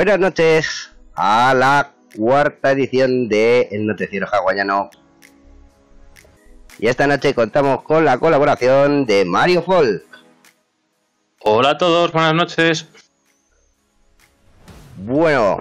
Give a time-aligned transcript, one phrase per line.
[0.00, 4.88] Buenas noches a la cuarta edición de El Noticiero Hawaiano.
[6.78, 10.02] Y esta noche contamos con la colaboración de Mario Folk.
[11.40, 12.88] Hola a todos, buenas noches.
[14.96, 15.58] Bueno.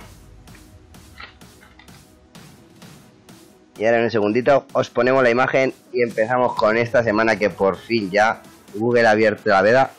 [3.78, 7.50] Y ahora en un segundito os ponemos la imagen y empezamos con esta semana que
[7.50, 8.42] por fin ya
[8.74, 9.92] Google ha abierto la veda.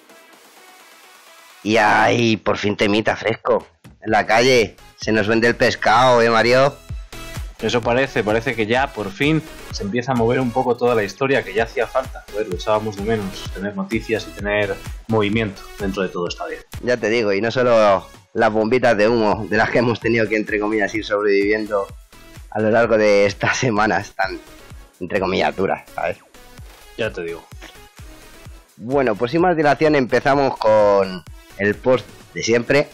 [1.63, 3.67] Y ahí por fin temita fresco.
[4.03, 6.75] En la calle se nos vende el pescado, ¿eh, Mario?
[7.61, 9.43] Eso parece, parece que ya por fin
[9.73, 12.25] se empieza a mover un poco toda la historia que ya hacía falta.
[12.33, 14.75] Joder, lo echábamos de menos, tener noticias y tener
[15.09, 16.63] movimiento dentro de todo está bien.
[16.83, 20.27] Ya te digo, y no solo las bombitas de humo de las que hemos tenido
[20.27, 21.87] que, entre comillas, ir sobreviviendo
[22.51, 24.41] a lo largo de estas semanas tan,
[24.99, 26.17] entre comillas, duras, ¿sabes?
[26.97, 27.45] Ya te digo.
[28.77, 31.23] Bueno, pues sin más dilación empezamos con
[31.59, 32.89] el post de siempre,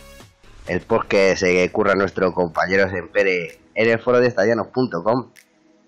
[0.69, 5.33] el post que se curra nuestro compañero Sempere en el foro de estadianos.com,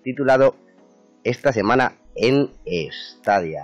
[0.03, 0.55] titulado
[1.23, 3.63] Esta semana en Estadia.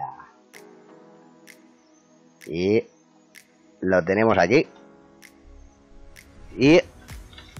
[2.47, 2.83] Y
[3.81, 4.67] lo tenemos aquí.
[6.57, 6.79] ¿Y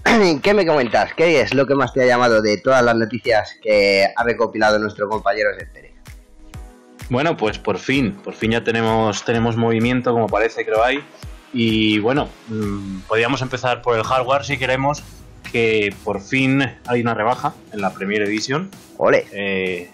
[0.42, 1.14] qué me comentas?
[1.14, 4.78] ¿Qué es lo que más te ha llamado de todas las noticias que ha recopilado
[4.78, 5.94] nuestro compañero Sempere?
[7.08, 11.04] Bueno, pues por fin, por fin ya tenemos, tenemos movimiento, como parece que lo hay.
[11.52, 15.02] Y bueno, mmm, podríamos empezar por el hardware si queremos,
[15.50, 18.70] que por fin hay una rebaja en la Premier Edition.
[18.98, 19.26] ¡Ole!
[19.32, 19.90] Eh,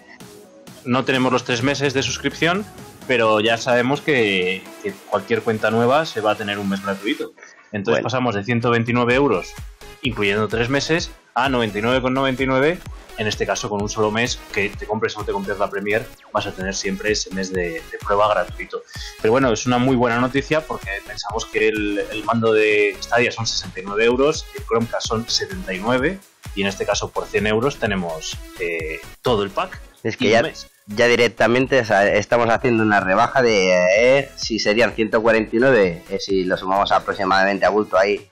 [0.85, 2.65] no tenemos los tres meses de suscripción,
[3.07, 7.33] pero ya sabemos que, que, cualquier cuenta nueva se va a tener un mes gratuito.
[7.71, 8.03] Entonces bueno.
[8.03, 9.53] pasamos de 129 euros,
[10.01, 12.79] incluyendo tres meses, a 99,99
[13.17, 15.69] en este caso con un solo mes que te compres o no te compres la
[15.69, 18.83] Premier vas a tener siempre ese mes de, de, prueba gratuito.
[19.21, 23.31] Pero bueno es una muy buena noticia porque pensamos que el, el, mando de Stadia
[23.31, 26.19] son 69 euros el Chromecast son 79
[26.55, 30.43] y en este caso por 100 euros tenemos eh, todo el pack es que ya,
[30.87, 36.43] ya, directamente o sea, estamos haciendo una rebaja de eh, si serían 149 eh, si
[36.43, 38.29] lo sumamos aproximadamente a bulto ahí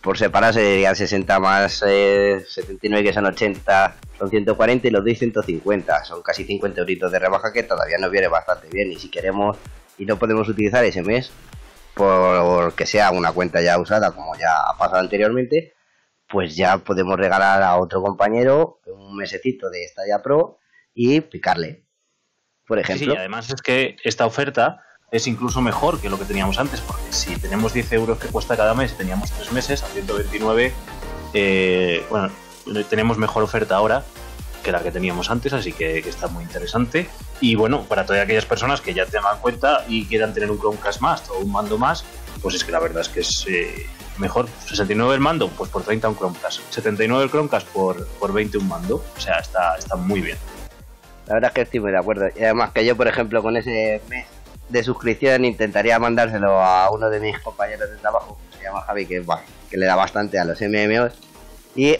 [0.00, 5.14] por separado serían 60 más eh, 79 que son 80 son 140 y los doy
[5.14, 8.90] 150 son casi 50 euritos de rebaja que todavía nos viene bastante bien.
[8.92, 9.58] Y si queremos
[9.98, 11.30] y no podemos utilizar ese mes
[11.94, 15.74] porque sea una cuenta ya usada como ya ha pasado anteriormente
[16.28, 20.58] pues ya podemos regalar a otro compañero un mesecito de Stadia Pro
[20.94, 21.84] y picarle.
[22.66, 26.58] Por ejemplo sí, además es que esta oferta es incluso mejor que lo que teníamos
[26.58, 30.72] antes, porque si tenemos 10 euros que cuesta cada mes, teníamos 3 meses a 129,
[31.34, 32.30] eh, bueno,
[32.88, 34.04] tenemos mejor oferta ahora
[34.62, 37.08] que la que teníamos antes, así que, está muy interesante.
[37.40, 41.00] Y bueno, para todas aquellas personas que ya tengan cuenta y quieran tener un Chromecast
[41.00, 42.04] más o un mando más,
[42.42, 43.86] pues es que la verdad es que es eh,
[44.18, 44.48] mejor.
[44.66, 46.60] 69 el mando, pues por 30 un Chromecast.
[46.70, 49.02] 79 el Chromecast por, por 20 un mando.
[49.16, 50.36] O sea, está, está muy bien.
[51.26, 52.28] La verdad es que estoy muy de acuerdo.
[52.36, 54.26] Y además que yo, por ejemplo, con ese mes
[54.70, 59.06] de suscripción intentaría mandárselo a uno de mis compañeros de trabajo, que se llama Javi,
[59.06, 59.24] que,
[59.76, 61.12] le da bastante a los MMOs.
[61.74, 61.96] Y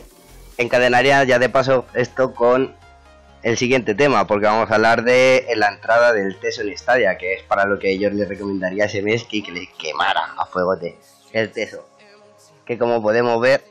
[0.57, 2.75] encadenaría ya de paso esto con
[3.43, 7.35] el siguiente tema, porque vamos a hablar de la entrada del Teso en Stadia, que
[7.35, 10.97] es para lo que yo le recomendaría ese mes que, que le quemara a fuegote
[11.33, 11.87] el Teso.
[12.65, 13.65] Que como podemos ver,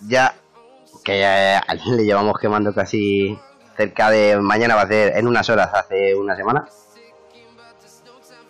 [0.00, 0.34] ya
[1.04, 3.38] que ya le llevamos quemando casi
[3.76, 6.68] cerca de mañana va a ser en unas horas hace una semana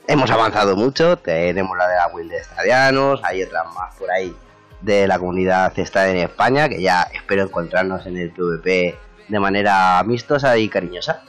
[0.07, 4.35] hemos avanzado mucho, tenemos la de la Will de Estadianos, hay otras más por ahí
[4.85, 8.95] de la comunidad está en España, que ya espero encontrarnos en el PvP
[9.29, 11.23] de manera amistosa y cariñosa.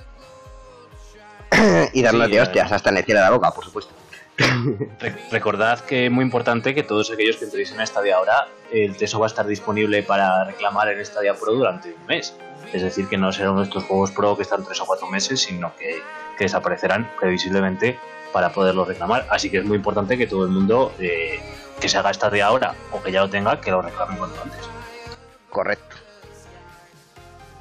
[1.93, 3.93] y darnos sí, de hostias hasta en el cielo de la boca, por supuesto.
[5.31, 9.19] Recordad que es muy importante que todos aquellos que entréis en Stadia ahora, el Teso
[9.19, 12.35] va a estar disponible para reclamar en Stadia Pro durante un mes.
[12.73, 15.73] Es decir, que no serán nuestros juegos Pro que están tres o cuatro meses, sino
[15.77, 16.01] que,
[16.37, 17.97] que desaparecerán previsiblemente
[18.35, 19.25] para poderlo reclamar.
[19.29, 21.39] Así que es muy importante que todo el mundo eh,
[21.79, 24.41] que se haga esta de ahora o que ya lo tenga, que lo reclame cuanto
[24.41, 24.59] antes.
[25.49, 25.95] Correcto.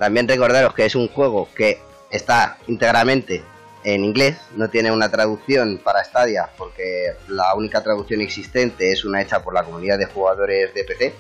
[0.01, 1.81] También recordaros que es un juego que
[2.11, 3.45] está íntegramente
[3.85, 9.23] en inglés, no tiene una traducción para Stadia porque la única traducción existente es una
[9.23, 11.15] hecha por la comunidad de jugadores de PC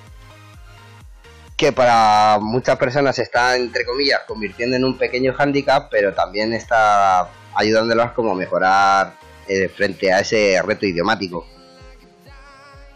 [1.57, 7.29] que para muchas personas está entre comillas convirtiendo en un pequeño handicap pero también está
[7.55, 11.47] ayudándolas como a mejorar eh, frente a ese reto idiomático.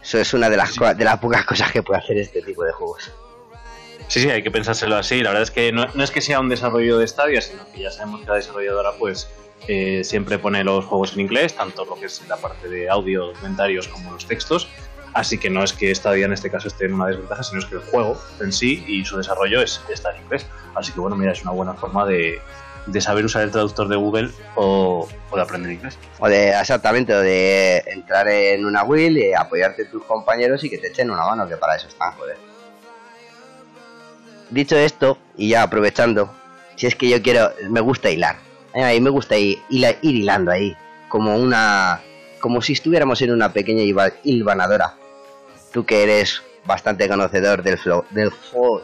[0.01, 0.79] Eso es una de las, sí.
[0.95, 3.11] de las pocas cosas que puede hacer este tipo de juegos.
[4.07, 5.21] Sí, sí, hay que pensárselo así.
[5.21, 7.81] La verdad es que no, no es que sea un desarrollo de Stadia, sino que
[7.81, 9.29] ya sabemos que la desarrolladora pues
[9.67, 13.33] eh, siempre pone los juegos en inglés, tanto lo que es la parte de audio,
[13.33, 14.67] comentarios como los textos.
[15.13, 17.65] Así que no es que Stadia en este caso esté en una desventaja, sino es
[17.65, 20.45] que el juego en sí y su desarrollo es, está en inglés.
[20.75, 22.39] Así que bueno, mira, es una buena forma de,
[22.91, 25.97] de saber usar el traductor de Google o, de aprender inglés.
[26.19, 30.77] O de, exactamente, o de entrar en una will y apoyarte tus compañeros y que
[30.77, 32.37] te echen una mano, que para eso están, joder.
[34.49, 36.33] Dicho esto, y ya aprovechando,
[36.75, 38.37] si es que yo quiero, me gusta hilar.
[38.73, 40.75] A mí me gusta ir, ir hilando ahí,
[41.07, 42.01] como una,
[42.39, 43.83] como si estuviéramos en una pequeña
[44.23, 44.95] hilvanadora.
[45.71, 48.81] Tú que eres bastante conocedor del flow, del flow,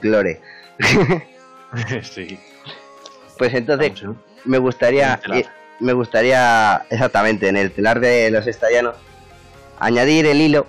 [0.00, 0.38] del
[2.02, 2.38] sí.
[3.42, 4.04] Pues entonces
[4.44, 5.20] me gustaría,
[5.80, 8.94] me gustaría exactamente en el telar de los estallanos
[9.80, 10.64] añadir el hilo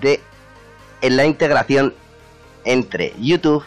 [0.00, 0.18] de
[1.00, 1.94] en la integración
[2.64, 3.62] entre YouTube,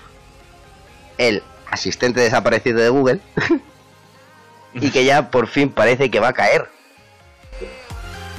[1.18, 3.22] el asistente desaparecido de Google,
[4.74, 6.68] y que ya por fin parece que va a caer.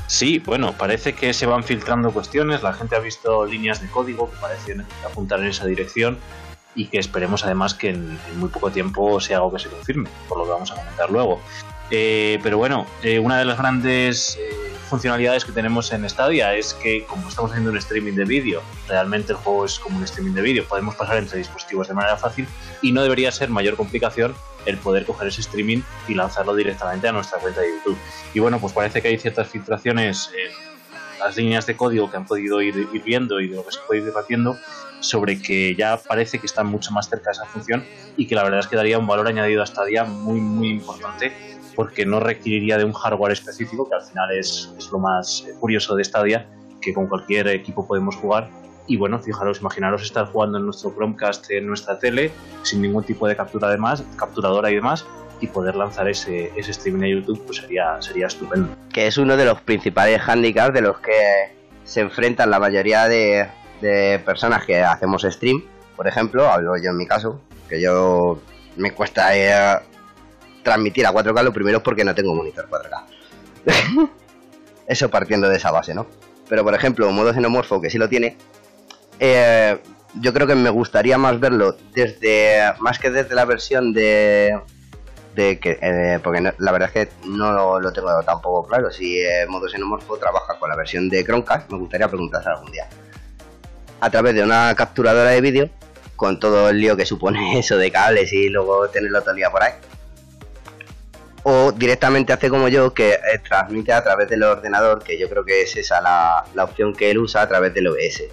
[0.09, 4.31] Sí, bueno, parece que se van filtrando cuestiones, la gente ha visto líneas de código
[4.31, 6.19] que parecen apuntar en esa dirección
[6.75, 10.39] y que esperemos además que en, muy poco tiempo sea algo que se confirme, por
[10.39, 11.41] lo que vamos a comentar luego.
[11.91, 14.51] Eh, pero bueno, eh, una de las grandes eh,
[14.89, 19.33] funcionalidades que tenemos en Stadia es que como estamos haciendo un streaming de vídeo, realmente
[19.33, 22.47] el juego es como un streaming de vídeo, podemos pasar entre dispositivos de manera fácil
[22.81, 24.35] y no debería ser mayor complicación
[24.67, 27.99] el poder coger ese streaming y lanzarlo directamente a nuestra cuenta de YouTube.
[28.35, 32.27] Y bueno, pues parece que hay ciertas filtraciones en las líneas de código que han
[32.27, 34.57] podido ir, ir viendo y de lo que se puede ir haciendo
[35.01, 37.85] sobre que ya parece que están mucho más cerca de esa función
[38.17, 41.33] y que la verdad es que daría un valor añadido a Stadia muy muy importante
[41.75, 45.95] porque no requeriría de un hardware específico que al final es, es lo más curioso
[45.97, 46.47] de Stadia
[46.81, 48.49] que con cualquier equipo podemos jugar
[48.87, 52.33] y bueno, fijaros, imaginaros estar jugando en nuestro Chromecast en nuestra tele
[52.63, 55.07] sin ningún tipo de captura además, capturadora y demás
[55.41, 58.75] y poder lanzar ese, ese streaming a YouTube pues sería, sería estupendo.
[58.93, 61.13] Que es uno de los principales handicaps de los que
[61.85, 63.49] se enfrentan la mayoría de,
[63.81, 65.63] de personas que hacemos stream,
[66.01, 68.41] por ejemplo, hablo yo en mi caso, que yo
[68.77, 69.81] me cuesta eh,
[70.63, 73.05] transmitir a 4K, lo primero es porque no tengo monitor 4K.
[74.87, 76.07] Eso partiendo de esa base, ¿no?
[76.49, 78.39] Pero por ejemplo, modo xenomorfo, que sí lo tiene,
[79.19, 79.79] eh,
[80.15, 84.59] yo creo que me gustaría más verlo desde, más que desde la versión de,
[85.35, 89.19] de que, eh, porque la verdad es que no lo, tengo tampoco claro, si
[89.49, 92.89] modo xenomorfo trabaja con la versión de Chromecast, me gustaría preguntarse algún día
[94.01, 95.71] a través de una capturadora de vídeo,
[96.17, 99.51] con todo el lío que supone eso de cables y luego tenerlo todo el día
[99.51, 99.73] por ahí.
[101.43, 105.45] O directamente hace como yo, que eh, transmite a través del ordenador, que yo creo
[105.45, 108.25] que es esa la, opción que él usa a través del OBS.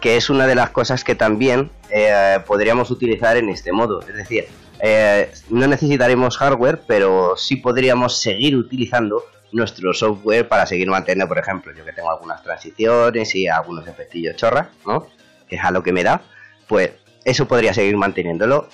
[0.00, 4.00] Que es una de las cosas que también eh, podríamos utilizar en este modo.
[4.00, 4.48] Es decir,
[4.80, 11.38] eh, no necesitaremos hardware, pero sí podríamos seguir utilizando nuestro software para seguir manteniendo, por
[11.38, 15.06] ejemplo, yo que tengo algunas transiciones y algunos efectillos chorras, ¿no?
[15.48, 16.22] Que es a lo que me da,
[16.66, 16.92] pues
[17.24, 18.68] eso podría seguir manteniéndolo.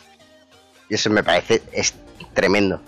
[0.89, 1.95] Y eso me parece es
[2.33, 2.81] tremendo.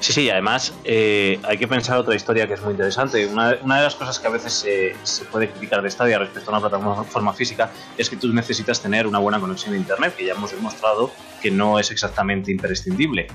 [0.00, 3.26] Sí, sí, además eh, hay que pensar otra historia que es muy interesante.
[3.26, 6.68] Una, de las cosas que a veces se, puede criticar de Stadia respecto a una
[6.68, 10.52] plataforma física es que tú necesitas tener una buena conexión de Internet, que ya hemos
[10.52, 11.10] demostrado
[11.40, 13.26] que no es exactamente imprescindible.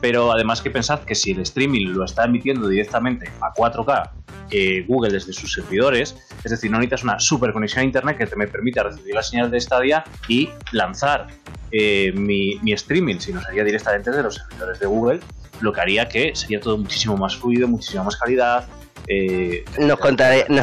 [0.00, 4.10] Pero además que pensad que si el streaming lo está emitiendo directamente a 4K
[4.50, 8.26] eh, Google desde sus servidores, es decir, no necesitas una super conexión a Internet que
[8.26, 11.28] te me permita recibir la señal de Stadia y lanzar
[11.70, 15.20] eh, mi, mi streaming, sino sería directamente de los servidores de Google
[15.60, 18.66] lo que haría que sería todo muchísimo más fluido, muchísima más calidad.
[19.06, 19.98] Eh, nos,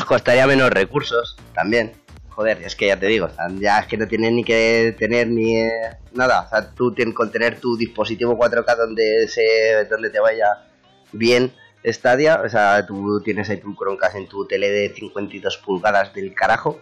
[0.06, 1.94] costaría menos recursos también.
[2.30, 5.58] Joder, es que ya te digo, ya es que no tienes ni que tener ni
[5.58, 5.72] eh,
[6.14, 6.42] nada.
[6.42, 10.66] O sea, tú con tener tu dispositivo 4K donde, se, donde te vaya
[11.14, 11.54] bien
[11.86, 12.42] Stadia.
[12.42, 16.80] O sea, tú tienes ahí tu Chromecast en tu tele de 52 pulgadas del carajo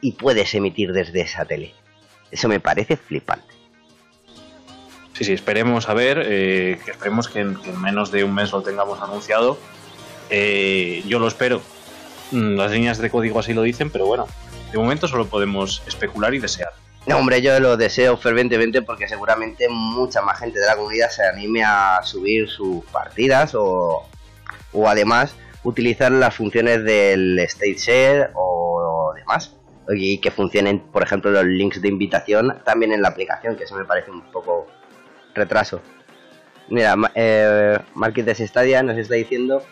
[0.00, 1.74] y puedes emitir desde esa tele.
[2.30, 3.53] Eso me parece flipante.
[5.14, 9.00] Sí, sí, esperemos a ver, eh, esperemos que en, menos de un mes lo tengamos
[9.00, 9.58] anunciado.
[10.28, 11.62] Eh, yo lo espero.
[12.32, 14.26] Mm, las líneas de código así lo dicen, pero bueno,
[14.72, 16.70] de momento solo podemos especular y desear.
[17.06, 21.24] No, hombre, yo lo deseo fervientemente porque seguramente mucha más gente de la comunidad se
[21.24, 24.08] anime a subir sus partidas o,
[24.72, 29.54] o además utilizar las funciones del State Share o demás.
[29.88, 33.76] Y que funcionen, por ejemplo, los links de invitación también en la aplicación, que eso
[33.76, 34.66] me parece un poco
[35.34, 35.80] retraso.
[36.68, 39.62] Mira, eh, Marquites Stadia nos está diciendo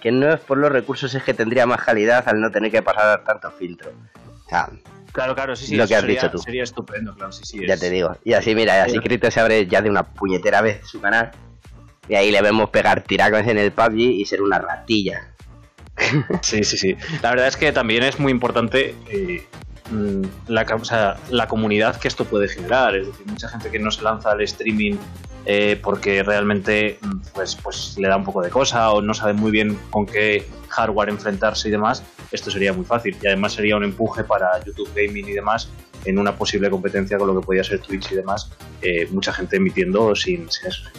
[0.00, 2.82] que no es por los recursos, es que tendría más calidad al no tener que
[2.82, 3.92] pasar tanto filtro.
[5.12, 6.38] claro, claro, sí, sí, lo que has dicho tú.
[6.38, 7.66] Sería estupendo, claro, sí, sí.
[7.66, 8.16] Ya te digo.
[8.24, 11.30] Y así, mira, así Crito se abre ya de una puñetera vez su canal.
[12.08, 15.28] Y ahí le vemos pegar tiracos en el PUBG y ser una ratilla.
[16.40, 16.96] Sí, sí, sí.
[17.22, 19.46] La verdad es que también es muy importante eh,
[19.90, 22.96] mm, la, la comunidad que esto puede generar.
[22.96, 24.96] Es decir, mucha gente que no se lanza al streaming
[25.46, 29.32] eh, porque realmente mm, pues, pues le da un poco de cosa o no sabe
[29.32, 33.16] muy bien con qué hardware enfrentarse y demás, esto sería muy fácil.
[33.22, 35.68] Y además sería un empuje para YouTube Gaming y demás
[36.04, 38.50] en una posible competencia con lo que podía ser Twitch y demás.
[38.82, 40.48] Eh, mucha gente emitiendo sin,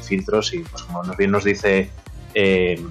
[0.03, 1.89] filtros y pues como nos bien nos dice...
[2.33, 2.83] Eh,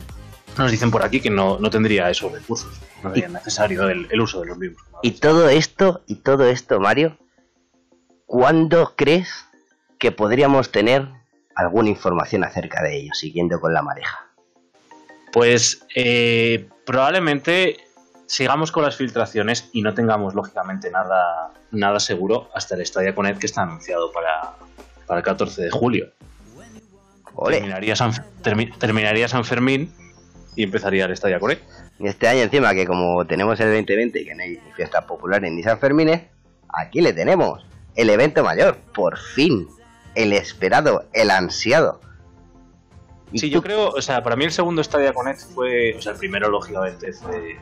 [0.58, 4.46] nos dicen por aquí que no, tendría esos recursos, no sería necesario el, uso de
[4.46, 4.82] los mismos.
[5.02, 7.16] Y todo esto, y todo esto, Mario,
[8.26, 9.46] ¿cuándo crees
[9.98, 11.08] que podríamos tener
[11.54, 14.26] alguna información acerca de ello, siguiendo con la mareja?
[15.32, 17.78] Pues eh, probablemente
[18.26, 23.40] sigamos con las filtraciones y no tengamos lógicamente nada, nada seguro hasta el Stadia Connect
[23.40, 24.54] que está anunciado para,
[25.16, 26.10] el 14 de julio.
[27.48, 29.92] Terminaría San, terminaría San Fermín
[30.60, 31.62] y empezaría el Stadia Connect.
[31.98, 35.50] Y este año encima que como tenemos el 2020 y que no hay fiestas populares
[35.50, 36.20] ni San Fermines,
[36.68, 37.64] aquí le tenemos
[37.96, 39.66] el evento mayor, por fin
[40.14, 42.00] el esperado, el ansiado.
[43.34, 46.18] Sí, yo creo, o sea, para mí el segundo Stadia Connect fue, o sea, el
[46.18, 47.56] primero lógicamente fue,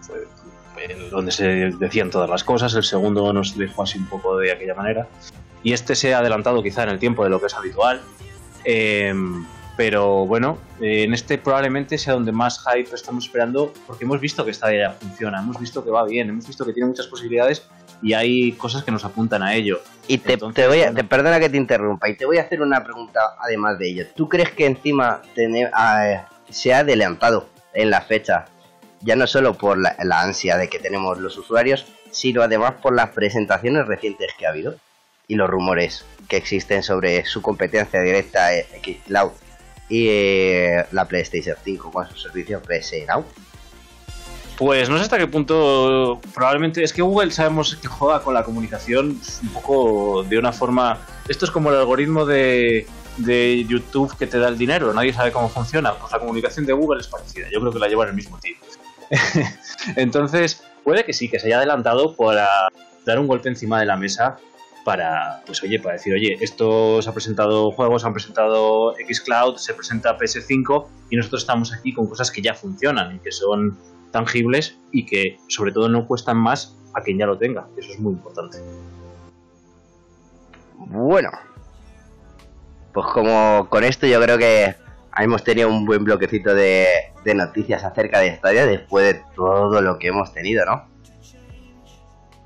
[0.00, 1.44] fue, donde se
[1.78, 5.06] decían todas las cosas, el segundo nos dejó así un poco de aquella manera,
[5.62, 8.00] y este se ha adelantado quizá en el tiempo de lo que es habitual,
[8.64, 9.14] eh,
[9.84, 14.44] pero bueno, eh, en este probablemente sea donde más hype estamos esperando, porque hemos visto
[14.44, 17.66] que Stadia funciona, hemos visto que va bien, hemos visto que tiene muchas posibilidades
[18.00, 19.80] y hay cosas que nos apuntan a ello.
[20.06, 22.84] Y te, voy a, te, perdona que te interrumpa, y te voy a hacer una
[22.84, 24.06] pregunta además de ello.
[24.14, 25.20] ¿Tú crees que encima
[25.72, 28.44] ah, se ha adelantado en la fecha,
[29.00, 33.10] ya no solo por la, ansia de que tenemos los usuarios, sino además por las
[33.10, 34.76] presentaciones recientes que ha habido
[35.26, 39.32] y los rumores que existen sobre su competencia directa en Xcloud
[39.92, 43.26] y eh, la PlayStation 5 con su servicio PS Now?
[44.56, 46.18] Pues no sé hasta qué punto.
[46.34, 46.82] Probablemente.
[46.82, 50.98] Es que Google sabemos que juega con la comunicación un poco de una forma.
[51.28, 52.86] Esto es como el algoritmo de,
[53.18, 54.94] de YouTube que te da el dinero.
[54.94, 55.92] Nadie sabe cómo funciona.
[55.92, 57.48] Pues la comunicación de Google es parecida.
[57.52, 58.64] Yo creo que la llevan el mismo tiempo.
[59.96, 62.48] Entonces, puede que sí, que se haya adelantado para
[63.04, 64.38] dar un golpe encima de la mesa
[64.84, 69.56] para, pues oye, para decir, oye, esto se ha presentado juegos, se han presentado Xcloud,
[69.56, 73.78] se presenta PS5 y nosotros estamos aquí con cosas que ya funcionan y que son
[74.10, 77.66] tangibles y que sobre todo no cuestan más a quien ya lo tenga.
[77.76, 78.58] Eso es muy importante.
[80.76, 81.30] Bueno,
[82.92, 84.74] pues como con esto yo creo que
[85.18, 86.86] hemos tenido un buen bloquecito de,
[87.34, 90.91] noticias acerca de Stadia después de todo lo que hemos tenido, ¿no?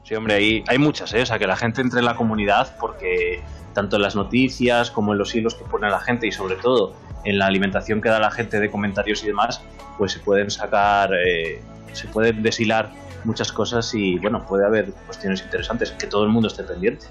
[0.07, 1.23] Sí, hombre, hay, hay muchas, ¿eh?
[1.23, 3.43] O sea, que la gente entre en la comunidad porque
[3.75, 6.95] tanto en las noticias como en los hilos que pone la gente y sobre todo
[7.25, 9.61] en la alimentación que da la gente de comentarios y demás,
[9.99, 11.61] pues se pueden sacar, eh,
[11.93, 12.93] se pueden deshilar
[13.25, 17.07] muchas cosas y bueno, puede haber cuestiones interesantes, que todo el mundo esté pendiente.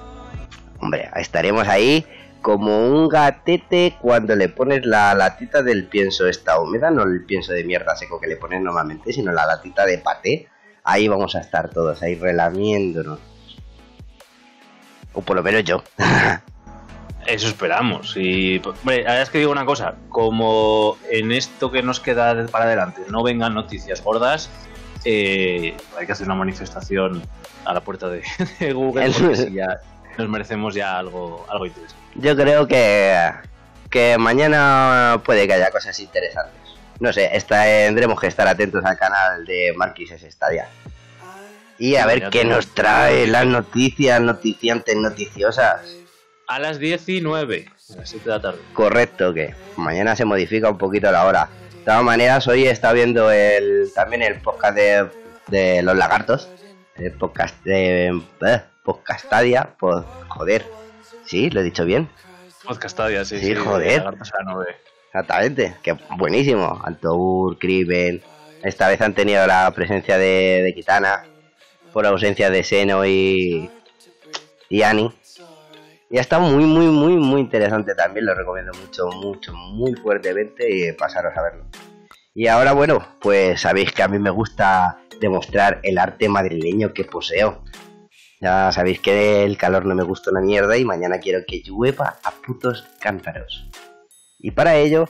[0.79, 2.05] Hombre, estaremos ahí
[2.41, 7.51] como un gatete cuando le pones la latita del pienso esta húmeda, no el pienso
[7.51, 10.47] de mierda seco que le pones normalmente, sino la latita de paté.
[10.85, 13.19] Ahí vamos a estar todos, ahí relamiéndonos.
[15.13, 15.83] O por lo menos yo.
[17.25, 18.15] Eso esperamos.
[18.15, 22.45] Y, hombre, la verdad es que digo una cosa, como en esto que nos queda
[22.47, 24.49] para adelante no vengan noticias gordas,
[25.05, 27.23] eh, hay que hacer una manifestación
[27.65, 28.21] a la puerta de,
[28.73, 29.81] Google porque ya
[30.19, 32.03] nos merecemos ya algo, algo interesante.
[32.13, 33.31] Yo creo que,
[33.89, 36.64] que mañana puede que haya cosas interesantes.
[36.99, 40.67] No sé, tendremos que estar atentos al canal de Marquises Stadia.
[41.77, 45.81] Y a ver qué nos trae las noticias noticiantes, noticiosas.
[46.47, 48.59] A las 19, a las 7 de la tarde.
[48.73, 51.49] Correcto, que mañana se modifica un poquito la hora.
[51.73, 54.77] De todas maneras, hoy está viendo el, también el podcast
[55.47, 56.49] de, los lagartos.
[56.95, 59.75] El podcast de eh, Podcastadia.
[59.77, 60.65] Pod, joder,
[61.25, 62.09] sí, lo he dicho bien.
[62.63, 63.39] Podcastadia, sí.
[63.39, 64.03] Sí, joder.
[65.15, 66.81] Exactamente, que buenísimo.
[66.83, 68.21] Altour, Criven.
[68.61, 71.23] Esta vez han tenido la presencia de, de Kitana
[71.93, 73.69] por ausencia de Seno y,
[74.67, 75.13] y Annie
[76.09, 78.25] y está muy, muy, muy, muy interesante también.
[78.25, 81.65] Lo recomiendo mucho, mucho, muy fuertemente y pasaros a verlo.
[82.33, 87.05] Y ahora, bueno, pues sabéis que a mí me gusta demostrar el arte madrileño que
[87.05, 87.63] poseo.
[88.41, 92.17] Ya sabéis que el calor no me gusta una mierda y mañana quiero que llueva
[92.21, 93.65] a putos cántaros.
[94.45, 95.09] Y para ello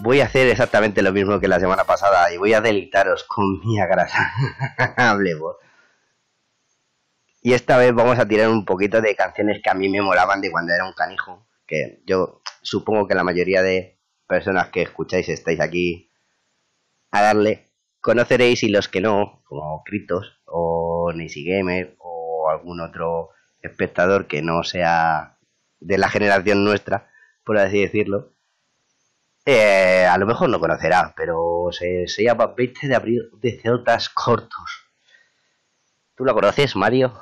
[0.00, 3.60] voy a hacer exactamente lo mismo que la semana pasada y voy a delitaros con
[3.60, 4.32] mi grasa.
[4.96, 5.54] Hablemos.
[7.42, 10.40] Y esta vez vamos a tirar un poquito de canciones que a mí me molaban
[10.40, 11.46] de cuando era un canijo.
[11.64, 16.10] Que yo supongo que la mayoría de personas que escucháis estáis aquí
[17.12, 23.30] a darle conoceréis y los que no, como Critos o Nisi Gamer o algún otro
[23.62, 25.38] espectador que no sea
[25.78, 27.13] de la generación nuestra,
[27.44, 28.34] por así decirlo,
[29.46, 34.08] eh, a lo mejor no conocerá, pero se, se llama 20 de abril de Celtas
[34.08, 34.84] Cortos.
[36.16, 37.12] ¿Tú lo conoces, Mario?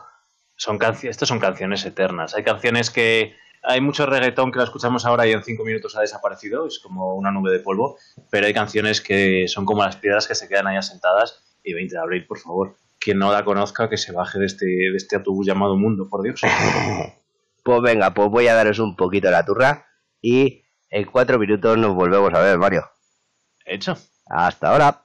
[0.55, 2.35] Son estas son canciones eternas.
[2.35, 6.01] Hay canciones que hay mucho reggaetón que la escuchamos ahora y en cinco minutos ha
[6.01, 7.97] desaparecido, es como una nube de polvo,
[8.31, 11.43] pero hay canciones que son como las piedras que se quedan ahí asentadas.
[11.65, 14.67] Y 20 de abril, por favor, quien no la conozca, que se baje de este,
[14.67, 16.41] de este autobús llamado mundo, por Dios.
[17.63, 19.87] pues venga, pues voy a daros un poquito la turra
[20.23, 22.89] y en cuatro minutos nos volvemos a ver, Mario.
[23.67, 23.99] Hecho.
[24.27, 24.99] Hasta ahora.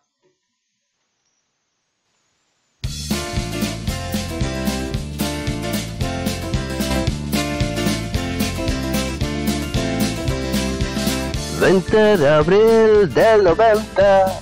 [11.60, 14.42] ...20 de abril del 90...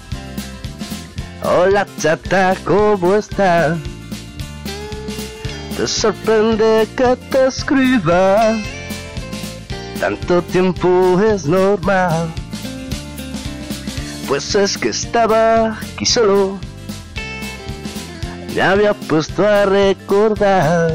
[1.43, 3.77] Hola chata, ¿cómo estás?
[5.77, 8.55] Te sorprende que te escriba
[9.99, 12.33] tanto tiempo es normal.
[14.27, 16.57] Pues es que estaba aquí solo,
[18.53, 20.93] me había puesto a recordar.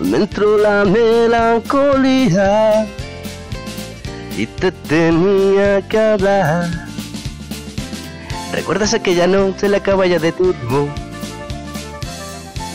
[0.00, 2.86] Me entró la melancolía
[4.36, 6.68] y te tenía que hablar.
[8.52, 10.88] ¿Recuerdas aquella noche la caballa de turbo?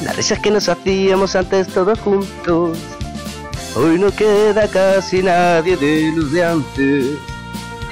[0.03, 2.79] Las risas que nos hacíamos antes todos juntos
[3.73, 7.17] Hoy no queda casi nadie de los de antes.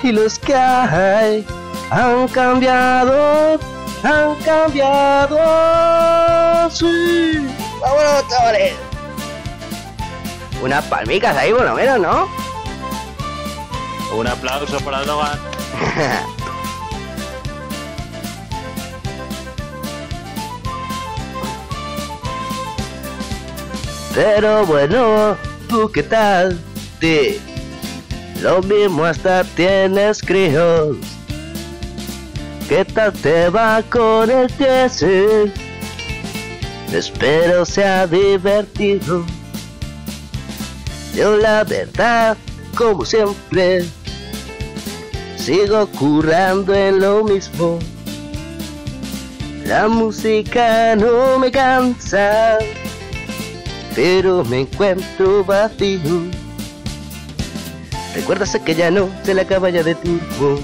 [0.03, 1.45] Y los que hay
[1.89, 3.57] han cambiado,
[4.03, 5.37] han cambiado.
[6.69, 7.47] Sí.
[7.81, 8.73] Vámonos, chavales.
[10.61, 12.27] Unas palmicas ahí, por lo menos, ¿no?
[14.13, 15.39] Un aplauso para Logan.
[24.13, 25.37] Pero bueno,
[25.69, 26.59] ¿Tú qué tal?
[28.41, 30.97] Lo mismo hasta tienes críos.
[32.67, 35.53] ¿Qué tal te va con el diésel?
[36.91, 39.23] Espero sea divertido.
[41.15, 42.35] Yo la verdad,
[42.75, 43.85] como siempre,
[45.37, 47.77] sigo currando en lo mismo.
[49.65, 52.57] La música no me cansa
[53.95, 56.29] pero me encuentro vacío.
[58.15, 60.59] ¿Recuerdas aquella noche la caballa de turbo?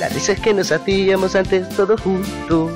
[0.00, 2.72] Las risas que nos hacíamos antes todos juntos.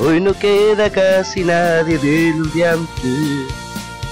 [0.00, 3.46] Hoy no queda casi nadie de los de antes.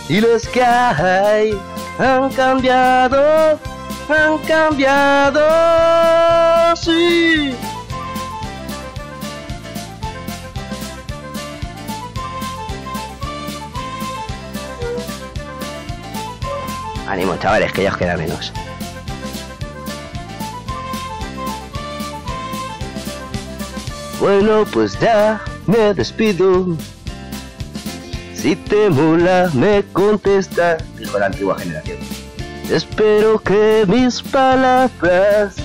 [0.08, 1.58] Y los que hay
[1.98, 3.58] han cambiado,
[4.08, 5.40] han cambiado,
[6.76, 7.54] sí.
[17.08, 18.52] Ánimo, chavales, que ya os queda menos.
[24.20, 26.76] Bueno, pues ya me despido.
[28.34, 31.98] Si te mola, me contesta, dijo la antigua generación.
[32.70, 35.56] Espero que mis palabras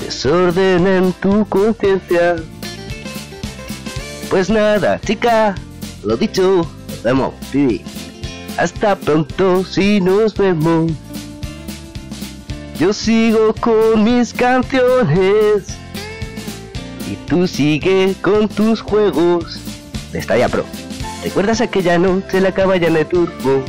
[0.00, 2.36] desordenen tu conciencia.
[4.28, 5.54] Pues nada, chica,
[6.02, 7.84] lo dicho, nos vemos, Pibi.
[8.60, 10.92] Hasta pronto si nos vemos.
[12.78, 15.78] Yo sigo con mis canciones
[17.10, 19.58] y tú sigue con tus juegos
[20.12, 20.66] de Stadia Pro.
[21.24, 23.64] ¿Recuerdas aquella noche la caballa de turbo?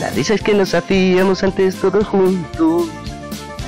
[0.00, 2.88] Las risas que nos hacíamos antes todos juntos.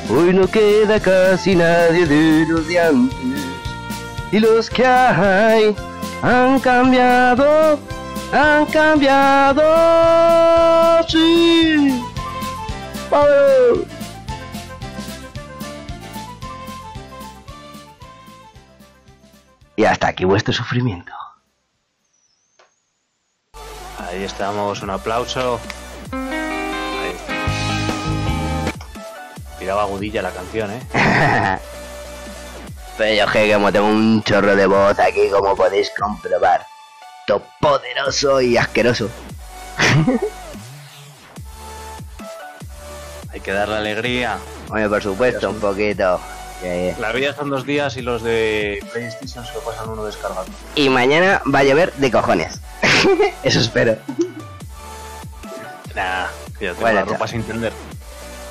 [0.08, 3.18] Hoy no queda casi nadie de los de antes.
[4.32, 5.76] Y los que hay
[6.22, 7.91] han cambiado
[8.32, 9.62] han cambiado.
[11.08, 12.02] Sí.
[19.76, 21.12] Y hasta aquí vuestro sufrimiento.
[23.98, 25.60] Ahí estamos, un aplauso.
[29.58, 30.80] Tiraba agudilla la canción, ¿eh?
[32.98, 36.66] Pero yo que como tengo un chorro de voz aquí, como podéis comprobar
[37.60, 39.08] poderoso y asqueroso.
[43.32, 44.38] Hay que darle alegría.
[44.70, 46.20] Oye, por supuesto, un poquito.
[46.98, 50.46] La vida son dos días y los de PlayStation se lo pasan uno descargado.
[50.76, 52.60] Y mañana va a llover de cojones.
[53.42, 53.96] Eso espero.
[55.96, 56.26] Nah,
[56.60, 57.72] ya tengo la ropa sin tender.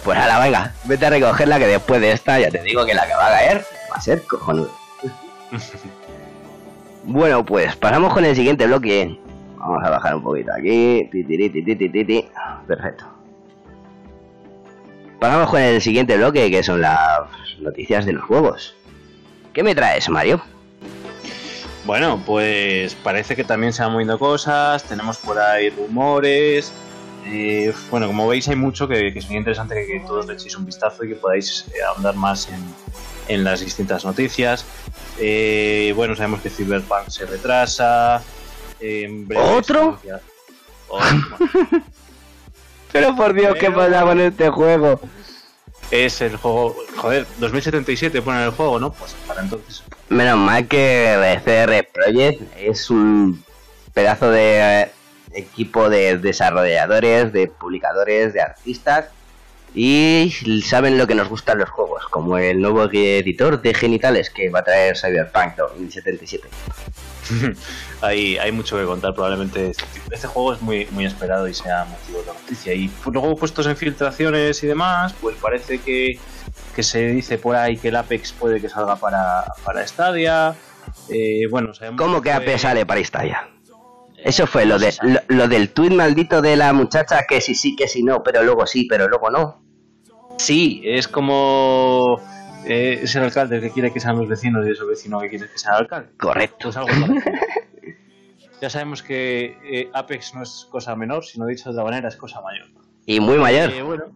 [0.03, 3.07] Pues ahora venga, vete a recogerla que después de esta ya te digo que la
[3.07, 4.71] que va a caer va a ser cojonudo.
[7.03, 9.17] bueno, pues pasamos con el siguiente bloque.
[9.57, 11.09] Vamos a bajar un poquito aquí.
[12.67, 13.05] Perfecto.
[15.19, 17.27] Pasamos con el siguiente bloque que son las
[17.59, 18.75] noticias de los juegos.
[19.53, 20.41] ¿Qué me traes, Mario?
[21.85, 26.73] Bueno, pues parece que también se van moviendo cosas, tenemos por ahí rumores.
[27.25, 30.65] Eh, bueno, como veis hay mucho que, que muy interesante que, todos le echéis un
[30.65, 32.63] vistazo y que podáis eh, ahondar más en,
[33.37, 34.65] las distintas noticias.
[35.19, 38.21] Eh, bueno, sabemos que Cyberpunk se retrasa.
[39.35, 39.99] ¿Otro?
[42.91, 44.99] Pero por Dios, ¿qué pasa con este juego?
[45.91, 48.91] Es el juego, joder, 2077 pone el juego, ¿no?
[48.93, 49.83] Pues para entonces.
[50.09, 53.43] Menos mal que CR Project es un
[53.93, 54.91] pedazo de eh,
[55.33, 59.05] equipo de desarrolladores, de publicadores, de artistas
[59.73, 60.33] y
[60.65, 64.59] saben lo que nos gustan los juegos, como el nuevo editor de genitales que va
[64.59, 66.47] a traer Cyberpunk 2077.
[68.01, 72.19] hay, hay mucho que contar, probablemente este, juego es muy, muy esperado y sea motivo
[72.19, 72.73] de noticia.
[72.73, 76.19] Y pues, luego puestos en filtraciones y demás, pues parece que,
[76.77, 80.53] se dice por ahí que el Apex puede que salga para, para Stadia.
[81.09, 83.47] Eh, bueno, ¿Cómo que Apex sale para Stadia?
[84.23, 84.93] Eso fue lo, de,
[85.29, 88.67] lo, del tuit maldito de la muchacha que sí, sí, que sí, no, pero luego
[88.67, 89.63] sí, pero luego no.
[90.37, 92.21] Sí, es como
[92.65, 95.19] eh, es el alcalde el que quiere que sean los vecinos y es el vecino
[95.19, 96.11] que quiere que sea el alcalde.
[96.17, 96.69] Correcto.
[98.61, 102.17] ya sabemos que eh, Apex no es cosa menor, sino dicho de otra manera, es
[102.17, 102.67] cosa mayor.
[103.05, 103.71] Y muy mayor.
[103.71, 104.15] Eh, bueno,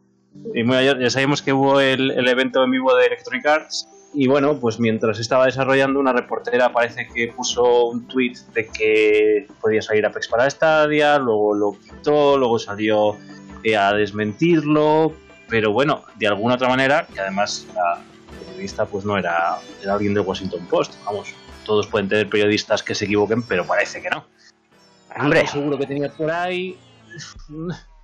[0.54, 1.00] y muy mayor.
[1.00, 3.90] Ya sabemos que hubo el, el, evento en vivo de Electronic Arts.
[4.18, 9.48] Y bueno, pues mientras estaba desarrollando, una reportera parece que puso un tweet de que
[9.60, 13.18] podía salir Apex para Stadia, luego lo quitó, luego salió
[13.78, 15.14] a desmentirlo,
[15.50, 17.68] pero bueno, de alguna otra manera, y además
[18.40, 20.94] periodista pues no era, era alguien de Washington Post.
[21.04, 21.34] Vamos,
[21.66, 24.26] todos pueden tener periodistas que se equivoquen, pero parece que no.
[25.20, 26.78] Hombre, seguro que tenía por ahí.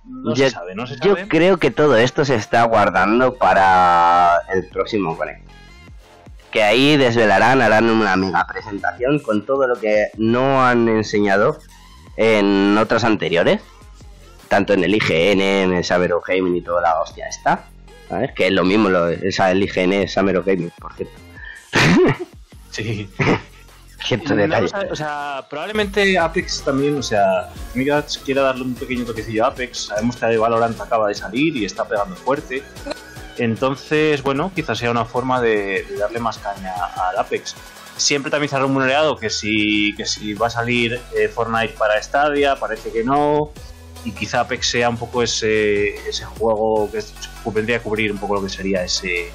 [0.04, 1.22] No se sabe, no se sabe.
[1.22, 5.61] Yo creo que todo esto se está guardando para el próximo Connect.
[6.52, 11.58] Que ahí desvelarán, harán una mega presentación con todo lo que no han enseñado
[12.16, 13.60] en otras anteriores.
[14.48, 17.64] Tanto en el IGN, en el Saber of Gaming y toda la hostia está
[18.18, 21.14] ver, Que es lo mismo, lo, esa el IGN Summer of Gaming, por cierto.
[22.70, 23.08] sí.
[24.04, 24.66] Cierto detalle.
[24.90, 29.86] o sea, probablemente Apex también, o sea, Migats quiera darle un pequeño toquecillo a Apex.
[29.86, 32.64] Sabemos que Valorant acaba de salir y está pegando fuerte.
[33.38, 37.54] Entonces, bueno, quizás sea una forma de, darle más caña al Apex.
[37.96, 42.02] Siempre también se ha rumoreado que si, que si va a salir eh, Fortnite para
[42.02, 43.52] Stadia, parece que no
[44.04, 47.02] y quizá Apex sea un poco ese, ese juego que
[47.52, 49.30] vendría a cubrir un poco lo que sería ese,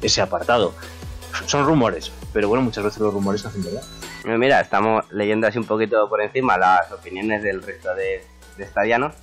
[0.00, 0.74] ese apartado.
[1.46, 3.82] Son rumores, pero bueno, muchas veces los rumores hacen verdad.
[4.24, 8.24] Mira, estamos leyendo así un poquito por encima las opiniones del resto de,
[8.56, 9.14] de estadianos.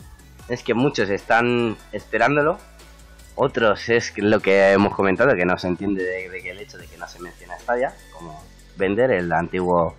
[0.47, 2.59] Es que muchos están esperándolo,
[3.35, 6.87] otros es lo que hemos comentado, que no se entiende de, que el hecho de
[6.87, 8.43] que no se menciona Stadia, como
[8.77, 9.95] vender el antiguo,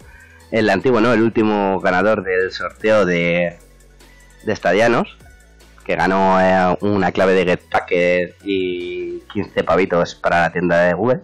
[0.51, 3.59] el antiguo, no, el último ganador del sorteo de
[4.47, 5.19] de estadianos,
[5.85, 11.21] que ganó eh, una clave de Get y 15 pavitos para la tienda de Google.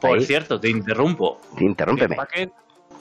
[0.00, 1.40] Por cierto, te interrumpo.
[1.58, 2.16] Interrúmpeme.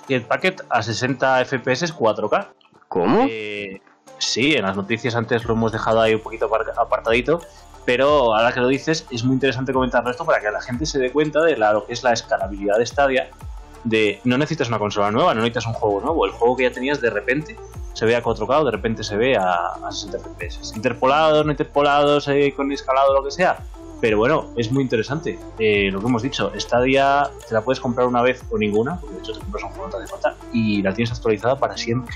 [0.08, 2.48] Get a 60 FPS 4K.
[2.88, 3.26] ¿Cómo?
[3.30, 3.82] Eh,
[4.20, 7.42] sí, en las noticias antes lo hemos dejado ahí un poquito apartadito,
[7.86, 11.00] pero ahora que lo dices, es muy interesante comentarlo esto para que la gente se
[11.00, 13.30] dé cuenta de lo que es la escalabilidad de Stadia
[13.84, 16.72] de no necesitas una consola nueva, no necesitas un juego nuevo, el juego que ya
[16.72, 17.56] tenías de repente
[17.94, 20.76] se ve a 4K o de repente se ve a, 60 FPS.
[20.76, 23.58] Interpolados, no interpolados, con escalado, lo que sea.
[24.02, 25.40] Pero bueno, es muy interesante.
[25.58, 29.16] Eh, lo que hemos dicho, Stadia te la puedes comprar una vez o ninguna, porque
[29.16, 32.14] de hecho te compras un juego de falta, y la tienes actualizada para siempre.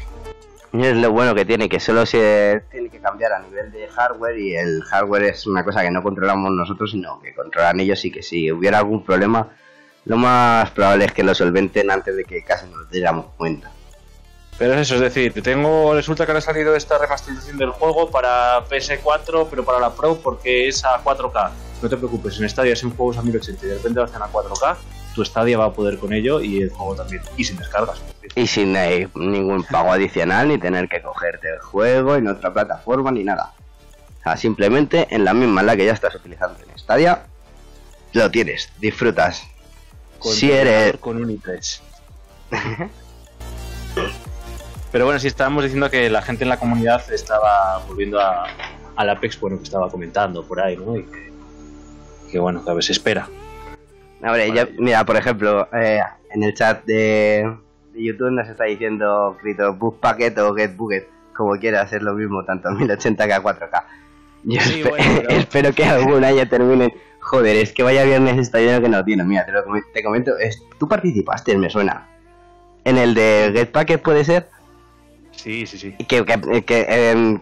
[0.71, 4.37] Es lo bueno que tiene, que solo se tiene que cambiar a nivel de hardware
[4.37, 8.11] y el hardware es una cosa que no controlamos nosotros, sino que controlan ellos y
[8.11, 9.49] que si hubiera algún problema
[10.05, 13.71] lo más probable es que lo solventen antes de que casi nos diéramos cuenta.
[14.57, 18.65] Pero es eso, es decir, tengo, resulta que ha salido esta remasterización del juego para
[18.65, 21.51] PS4, pero para la Pro porque es a 4K.
[21.81, 24.27] No te preocupes, en Stadia sin juegos a 1080 y de repente lo hacen a
[24.27, 24.75] 4K,
[25.15, 27.21] tu Stadia va a poder con ello y el juego también.
[27.37, 28.01] Y sin descargas.
[28.35, 33.11] Y sin eh, ningún pago adicional, ni tener que cogerte el juego en otra plataforma,
[33.11, 33.53] ni nada.
[34.19, 37.23] O sea, simplemente en la misma en la que ya estás utilizando en Stadia,
[38.13, 39.43] lo tienes, disfrutas
[40.21, 41.41] si eres con un
[44.91, 48.47] Pero bueno, si estábamos diciendo que la gente en la comunidad estaba volviendo a,
[48.95, 50.97] al Apex, bueno, que estaba comentando por ahí, ¿no?
[50.97, 51.05] Y
[52.31, 53.29] que bueno, que a veces espera.
[54.77, 55.99] Mira, por ejemplo, eh,
[56.31, 57.57] en el chat de,
[57.95, 62.43] YouTube nos está diciendo escrito Book Packet o Get Buget, como quiera hacer lo mismo,
[62.45, 63.83] tanto en 1080 que a 4K.
[64.43, 64.59] Yo
[65.29, 66.93] espero que alguna ya termine.
[67.19, 69.23] Joder, es que vaya viernes está lleno que no tiene.
[69.23, 72.07] Mira, te, lo te comento, es, tú participaste, me suena.
[72.85, 74.47] En el de Get Packet puede ser.
[75.31, 75.91] Sí, sí, sí.
[76.07, 77.39] Que, que, que, em,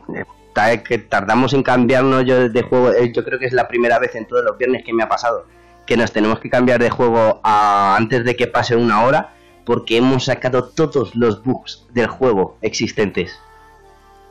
[0.84, 2.92] que tardamos en cambiarnos yo de juego.
[2.92, 5.10] Eh, yo creo que es la primera vez en todos los viernes que me ha
[5.10, 5.46] pasado
[5.88, 9.34] que nos tenemos que cambiar de juego antes de que pase una hora
[9.66, 13.40] porque hemos sacado todos los bugs del juego existentes.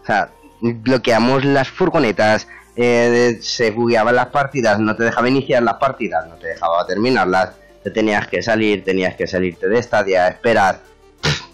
[0.03, 5.75] O sea, bloqueamos las furgonetas, eh, se bugueaban las partidas, no te dejaba iniciar las
[5.75, 7.51] partidas, no te dejaba terminarlas,
[7.83, 10.81] te tenías que salir, tenías que salirte de estadia, esperar.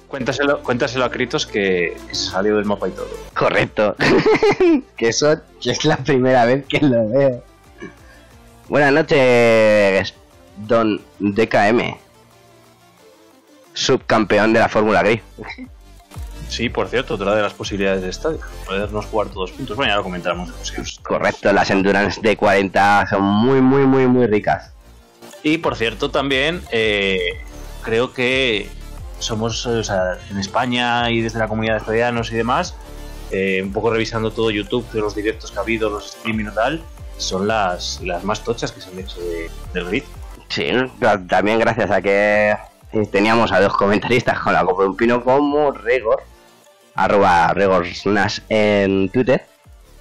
[0.06, 3.08] Cuéntaselo, cuéntaselo a Kritos que, se salió del mapa y todo.
[3.34, 3.96] Correcto.
[4.96, 7.51] que eso es la primera vez que lo veo.
[8.72, 10.14] Buenas noches,
[10.56, 11.94] don DKM
[13.74, 15.20] subcampeón de la Fórmula Gris.
[16.48, 18.38] Sí, por cierto, otra de las posibilidades de estadio.
[18.64, 19.76] Podernos jugar todos juntos.
[19.76, 20.54] Bueno, ya lo comentamos.
[21.02, 24.72] Correcto, las Endurance de 40 son muy, muy, muy, muy ricas.
[25.42, 27.42] Y por cierto, también eh,
[27.82, 28.70] creo que
[29.18, 32.74] somos, o sea, en España y desde la comunidad de estadianos y demás,
[33.32, 36.54] eh, un poco revisando todo YouTube de los directos que ha habido, los streaming y
[36.54, 36.82] tal,
[37.22, 39.18] son las, las más tochas que se han hecho
[39.72, 40.04] del grid.
[40.48, 40.70] Sí,
[41.28, 42.56] también gracias a que
[43.10, 46.22] teníamos a dos comentaristas con la Copa de un Pino como Regor,
[46.94, 47.86] arroba Regor
[48.48, 49.46] en Twitter,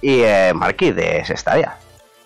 [0.02, 1.76] y eh, Marquis de Sestadia.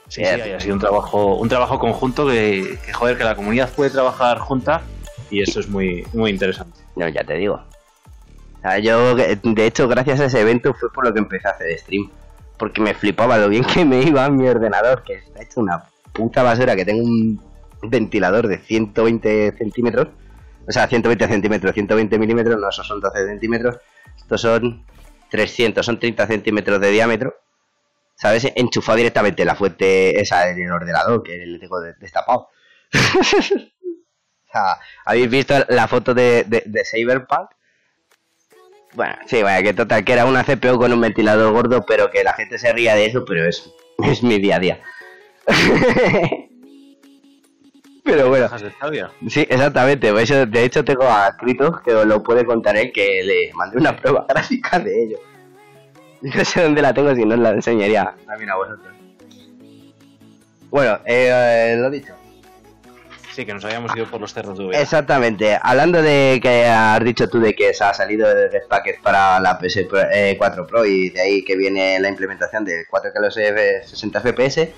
[0.08, 3.90] Sí, sí, ha sido un trabajo, un trabajo conjunto que, joder, que la comunidad puede
[3.90, 4.82] trabajar junta
[5.30, 6.78] y eso es muy, muy interesante.
[6.94, 7.60] No, ya te digo.
[8.82, 12.10] yo, de hecho, gracias a ese evento fue por lo que empecé a hacer stream.
[12.58, 16.42] Porque me flipaba lo bien que me iba mi ordenador, que está hecho una puta
[16.42, 17.40] basura, que tengo un
[17.82, 20.08] ventilador de 120 centímetros
[20.68, 23.76] o sea, 120 centímetros, 120 milímetros, no, esos son 12 centímetros,
[24.16, 24.84] estos son
[25.30, 27.36] 300, son 30 centímetros de diámetro,
[28.16, 28.50] ¿sabes?
[28.56, 32.48] Enchufado directamente la fuente esa en el ordenador, que le tengo destapado.
[35.04, 37.50] ¿habéis visto la foto de, de, Cyberpunk?
[38.96, 42.24] Bueno, sí, vaya, que total, que era una CPU con un ventilador gordo, pero que
[42.24, 43.70] la gente se ría de eso, pero es,
[44.04, 44.80] es mi día a día.
[48.06, 48.48] Pero bueno.
[49.28, 50.12] Sí, exactamente.
[50.12, 53.96] De hecho, tengo a escrito que os lo puede contar él que le mandé una
[53.96, 55.18] prueba gráfica de ello.
[56.22, 58.94] No sé dónde la tengo, si no la enseñaría también a vosotros.
[60.70, 62.14] Bueno, eh, lo dicho.
[63.36, 65.58] Sí, que nos habíamos ido por los cerros de Exactamente.
[65.60, 69.60] Hablando de que has dicho tú de que se ha salido el Packet para la
[69.60, 74.70] PS4 eh, Pro y de ahí que viene la implementación de 4K 60 FPS,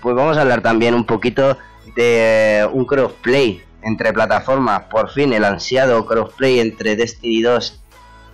[0.00, 1.58] pues vamos a hablar también un poquito
[1.94, 7.82] de eh, un crossplay entre plataformas, por fin el ansiado crossplay entre Destiny 2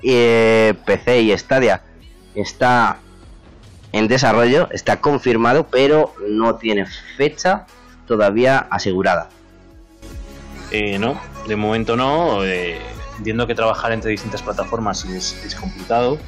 [0.03, 1.83] y eh, PC y Stadia
[2.37, 2.99] está
[3.91, 7.67] en desarrollo, está confirmado, pero no tiene fecha
[8.07, 9.29] todavía asegurada.
[10.73, 12.43] Eh, no, de momento no.
[12.45, 16.19] entiendo que trabajar entre distintas plataformas es, es complicado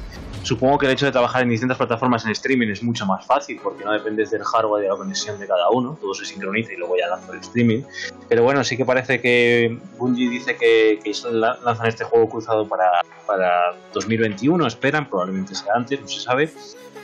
[0.45, 3.59] Supongo que el hecho de trabajar en distintas plataformas en streaming es mucho más fácil
[3.63, 6.71] porque no dependes del hardware y de la conexión de cada uno, todo se sincroniza
[6.71, 7.81] y luego ya lanza el streaming.
[8.29, 13.01] Pero bueno, sí que parece que Bungie dice que, que lanzan este juego cruzado para,
[13.25, 16.53] para 2021, esperan, probablemente sea antes, no se sabe.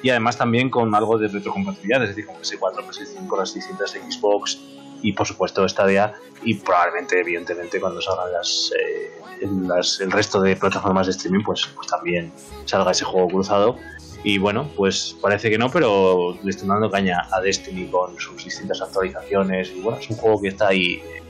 [0.04, 4.60] Y además también con algo de retrocompatibilidad, es decir, con PS4, PS5, las distintas Xbox
[5.02, 9.12] y por supuesto Stadia y probablemente, evidentemente, cuando salgan las, eh,
[9.42, 12.32] el resto de plataformas de streaming, pues, pues también
[12.66, 13.78] salga ese juego cruzado.
[14.24, 18.44] Y bueno, pues parece que no, pero le están dando caña a Destiny con sus
[18.44, 19.72] distintas actualizaciones.
[19.76, 21.22] Y bueno, es un juego que está ahí eh,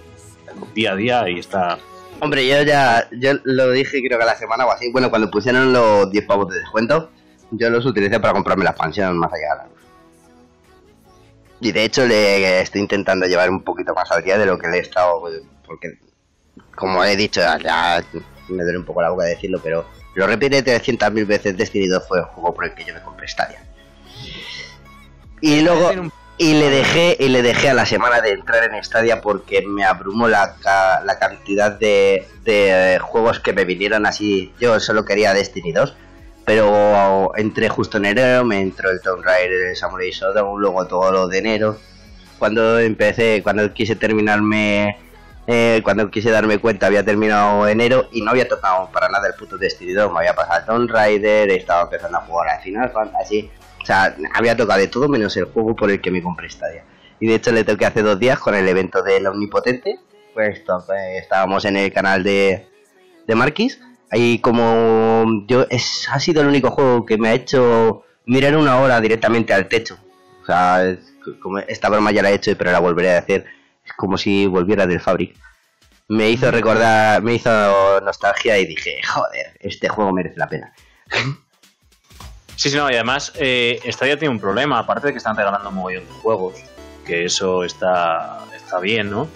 [0.74, 1.78] día a día y está.
[2.20, 4.92] Hombre, yo ya yo lo dije creo que la semana o así.
[4.92, 7.10] Bueno, cuando pusieron los 10 pavos de descuento,
[7.52, 9.81] yo los utilicé para comprarme la expansión más allá de la.
[11.62, 14.68] Y de hecho le estoy intentando llevar un poquito más al día de lo que
[14.68, 15.24] le he estado.
[15.66, 16.00] Porque
[16.76, 18.04] como he dicho, ya,
[18.50, 22.08] me duele un poco la boca de decirlo, pero lo repite 300.000 veces, Destiny 2
[22.08, 23.64] fue el juego por el que yo me compré Stadia.
[25.40, 29.22] Y luego y le dejé y le dejé a la semana de entrar en Stadia
[29.22, 30.56] porque me abrumó la,
[31.06, 34.52] la cantidad de, de, juegos que me vinieron así.
[34.60, 35.96] Yo solo quería Destiny 2,
[36.46, 41.12] pero entré justo en enero, me entró el Tomb Raider, el Samurai Shodown, luego todo
[41.12, 41.78] lo de enero.
[42.40, 44.98] Cuando empecé, cuando quise terminarme
[45.48, 49.34] eh, cuando quise darme cuenta había terminado enero y no había tocado para nada el
[49.34, 50.12] puto Destiny 2.
[50.12, 53.50] Me había pasado Tomb Raider, estaba empezando a jugar al Final Fantasy.
[53.82, 56.84] O sea, había tocado de todo menos el juego por el que me compré Stadia.
[57.20, 60.00] Y de hecho le toqué hace dos días con el evento del Omnipotente.
[60.34, 62.68] Pues, pues, estábamos en el canal de,
[63.28, 63.80] de Marquis.
[64.12, 68.78] Ahí como yo es, ha sido el único juego que me ha hecho mirar una
[68.80, 69.98] hora directamente al techo.
[70.44, 70.98] O sea,
[71.42, 73.46] como esta broma ya la he hecho, pero la volveré a hacer.
[73.86, 75.36] Es como si volviera del Fabric.
[76.10, 80.74] Me hizo recordar, me hizo nostalgia y dije, joder, este juego merece la pena.
[82.58, 85.70] Sí, sí, no, y además eh, Stadia tiene un problema, aparte de que están regalando
[85.70, 86.62] un mogollón de juegos,
[87.06, 89.28] que eso está, está bien, ¿no?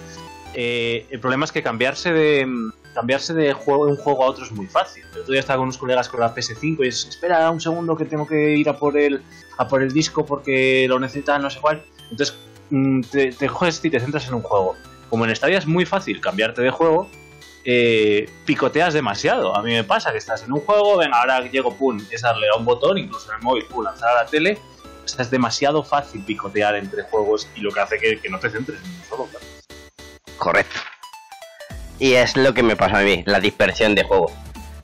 [0.55, 2.47] Eh, el problema es que cambiarse de
[2.93, 5.03] cambiarse de juego un juego a otro es muy fácil.
[5.13, 7.95] El otro día estaba con unos colegas con la PS5 y es, espera un segundo
[7.97, 9.21] que tengo que ir a por el,
[9.57, 11.83] a por el disco porque lo necesitan no sé cuál.
[12.09, 12.37] Entonces
[12.69, 14.75] mm, te, te coges y te centras en un juego.
[15.09, 17.09] Como en Stadia es muy fácil cambiarte de juego,
[17.67, 19.55] eh, picoteas demasiado.
[19.55, 22.47] A mí me pasa que estás en un juego, venga, ahora llego, pum, es darle
[22.53, 24.57] a un botón, incluso en el móvil, pum, lanzar a la tele.
[25.01, 28.79] O es demasiado fácil picotear entre juegos y lo que hace que, no te centres
[28.83, 29.54] en un solo.
[30.37, 30.79] Correcto.
[31.99, 34.31] Y es lo que me pasa a mí, la dispersión de juego.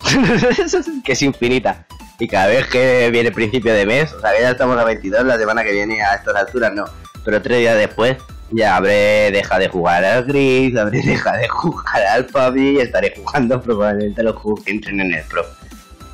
[1.03, 1.85] que es infinita.
[2.19, 5.37] Y cada vez que viene principio de mes, o sea, ya estamos a 22, la
[5.37, 6.85] semana que viene a estas alturas no,
[7.25, 8.17] pero tres días después
[8.51, 13.13] ya habré dejado de jugar al Gris, habré dejado de jugar al PUBG y estaré
[13.15, 15.45] jugando probablemente los juegos que entren en el Pro.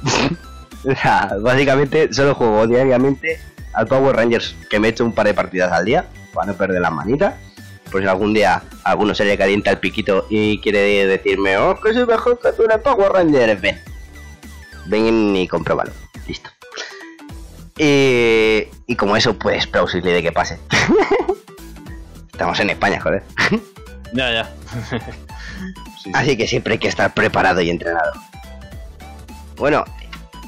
[1.42, 3.40] básicamente solo juego diariamente
[3.74, 6.58] al Power Rangers, que me he hecho un par de partidas al día, para no
[6.58, 7.36] perder las manitas.
[7.92, 11.94] Por si algún día alguno se le calienta el piquito y quiere decirme, oh, que
[11.94, 13.82] soy mejor que tú en el Power Rangers, ven.
[14.88, 15.92] Ven y compruébalo.
[16.28, 16.50] Listo.
[17.78, 20.60] Y, y como eso, pues plausible de que pase.
[22.32, 23.24] Estamos en España, joder.
[24.14, 24.54] Ya, ya.
[26.14, 28.12] Así que siempre hay que estar preparado y entrenado.
[29.58, 29.84] Bueno,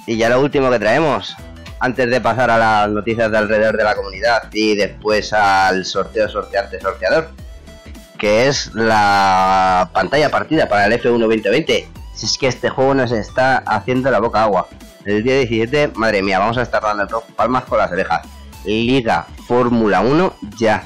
[0.07, 1.35] y ya lo último que traemos,
[1.79, 6.27] antes de pasar a las noticias de alrededor de la comunidad y después al sorteo
[6.27, 7.29] sortearte sorteador,
[8.17, 11.87] que es la pantalla partida para el F1 2020.
[12.13, 14.67] Si es que este juego nos está haciendo la boca agua.
[15.05, 18.27] El día 17, madre mía, vamos a estar dando palmas con las orejas.
[18.65, 20.83] Liga Fórmula 1 ya.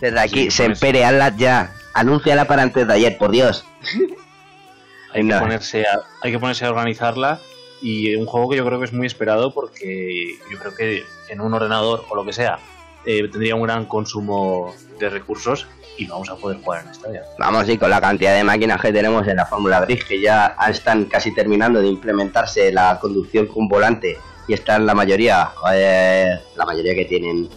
[0.00, 1.02] Desde aquí, se empere,
[1.38, 1.72] ya.
[1.94, 3.64] Anúnciala para antes de ayer, por Dios.
[5.14, 7.40] hay, que ponerse a, hay que ponerse a organizarla
[7.82, 11.40] y un juego que yo creo que es muy esperado porque yo creo que en
[11.40, 12.58] un ordenador o lo que sea
[13.04, 17.20] eh, tendría un gran consumo de recursos y vamos a poder jugar en estadio.
[17.38, 20.56] Vamos, y con la cantidad de máquinas que tenemos en la Fórmula Gris, que ya
[20.68, 26.64] están casi terminando de implementarse la conducción con volante y están la mayoría, eh, la
[26.64, 27.48] mayoría que tienen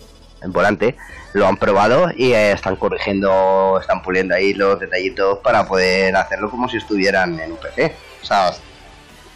[0.41, 0.95] en volante,
[1.33, 6.49] lo han probado y eh, están corrigiendo, están puliendo ahí los detallitos para poder hacerlo
[6.49, 7.95] como si estuvieran en un PC.
[8.21, 8.51] O sea,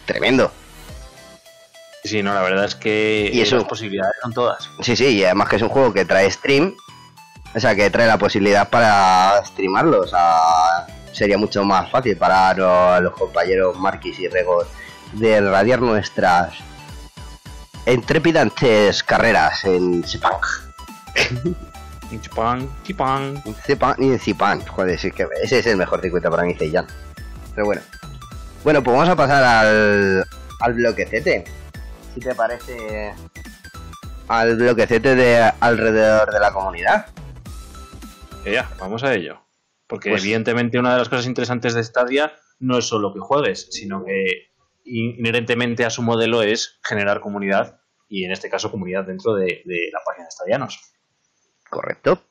[0.04, 0.52] tremendo.
[2.04, 4.68] Sí, no, la verdad es que y eso, las posibilidades son todas.
[4.80, 6.74] Sí, sí, y además que es un juego que trae stream,
[7.54, 12.54] o sea, que trae la posibilidad para streamarlo, o sea, sería mucho más fácil para
[13.00, 14.64] los, compañeros Marquis y Rego
[15.12, 16.54] de radiar nuestras
[17.86, 20.40] entrepidantes carreras en Sepang.
[22.20, 23.42] Chipán, Chipán.
[23.98, 24.60] y Chipán.
[24.66, 26.84] Joder, sí que ese es el mejor circuito para mí, ya.
[27.54, 27.80] Pero bueno.
[28.64, 30.24] Bueno, pues vamos a pasar al,
[30.60, 31.44] al bloquecete.
[32.14, 33.14] Si te parece.
[34.28, 37.06] Al bloquecete de alrededor de la comunidad.
[38.44, 39.40] Ya, vamos a ello.
[39.86, 43.68] Porque pues evidentemente una de las cosas interesantes de Stadia no es solo que juegues,
[43.70, 44.52] sino que
[44.84, 49.90] inherentemente a su modelo es generar comunidad y en este caso comunidad dentro de, de
[49.92, 50.80] la página de Stadianos.
[51.68, 52.22] Correcto.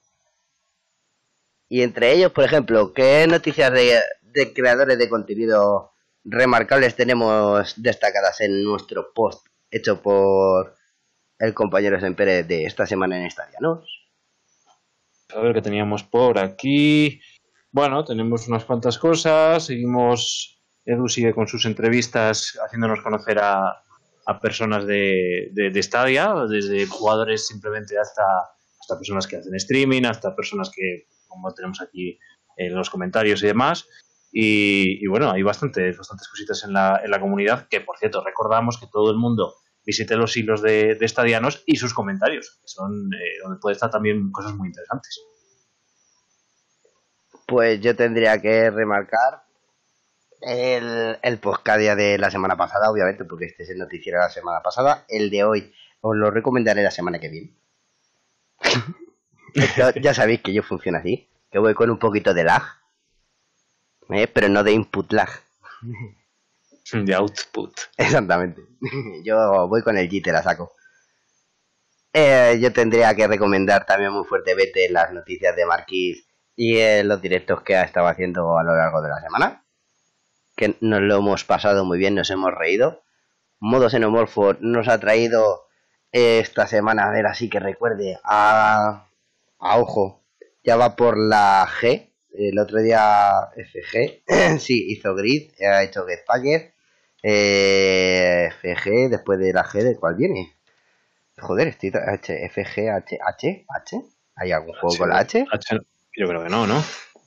[1.72, 5.94] Y entre ellos, por ejemplo, ¿qué noticias de, creadores de contenido
[6.26, 10.76] remarcables tenemos destacadas en nuestro post hecho por
[11.40, 14.12] el compañero Sempere de esta semana en Estadianos?
[15.34, 17.20] A ver qué teníamos por aquí.
[17.72, 19.66] Bueno, tenemos unas cuantas cosas.
[19.66, 20.58] Seguimos.
[20.84, 23.84] Edu sigue con sus entrevistas haciéndonos conocer a,
[24.41, 28.24] personas de, de, de desde jugadores simplemente hasta
[28.82, 32.20] hasta personas que hacen streaming, hasta personas que, como tenemos aquí
[32.58, 33.88] en los comentarios y demás.
[34.34, 38.80] Y, bueno, hay bastantes, bastantes cositas en la, en la comunidad que, por cierto, recordamos
[38.80, 39.56] que todo el mundo
[39.86, 43.90] visite los hilos de, de Estadianos y sus comentarios, que son eh, donde puede estar
[43.90, 45.22] también cosas muy interesantes.
[47.48, 49.44] Pues yo tendría que remarcar
[50.42, 54.32] el, el postcadia de la semana pasada, obviamente, porque este es el noticiero de la
[54.32, 55.06] semana pasada.
[55.08, 57.62] El de hoy os lo recomendaré la semana que viene
[60.02, 62.64] ya sabéis que yo funciona así, que voy con un poquito de lag,
[64.10, 64.28] ¿eh?
[64.28, 65.30] pero no de input lag.
[67.06, 67.74] De output.
[67.98, 68.62] Exactamente.
[69.24, 70.74] Yo voy con el jitter a saco.
[72.14, 76.26] Eh, yo tendría que recomendar también muy fuertemente las noticias de Marquis
[76.58, 79.66] y eh, los directos que ha estado haciendo a lo largo de la semana.
[80.56, 83.04] Que nos lo hemos pasado muy bien, nos hemos reído.
[83.60, 85.68] Modo Xenomorfo nos ha traído
[86.12, 89.08] esta semana, a ver, así que recuerde, a,
[89.60, 90.26] a ojo,
[90.64, 92.10] ya va por la G.
[92.34, 94.24] El otro día FG,
[94.60, 96.74] sí, hizo Grid, ha hecho Getfire.
[97.24, 100.55] Eh, FG, después de la G, ¿de cuál viene?
[101.38, 104.01] Joder, estoy H, FG, H, H, H.
[104.36, 105.45] ¿Hay algún juego con la H?
[105.51, 105.76] H?
[106.15, 106.84] Yo creo que no, ¿no?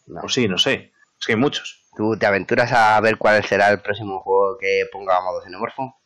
[0.07, 0.21] no.
[0.23, 0.93] O sí, no sé.
[1.19, 1.85] Es que hay muchos.
[1.97, 5.97] ¿Tú te aventuras a ver cuál será el próximo juego que ponga modo xenomorfo?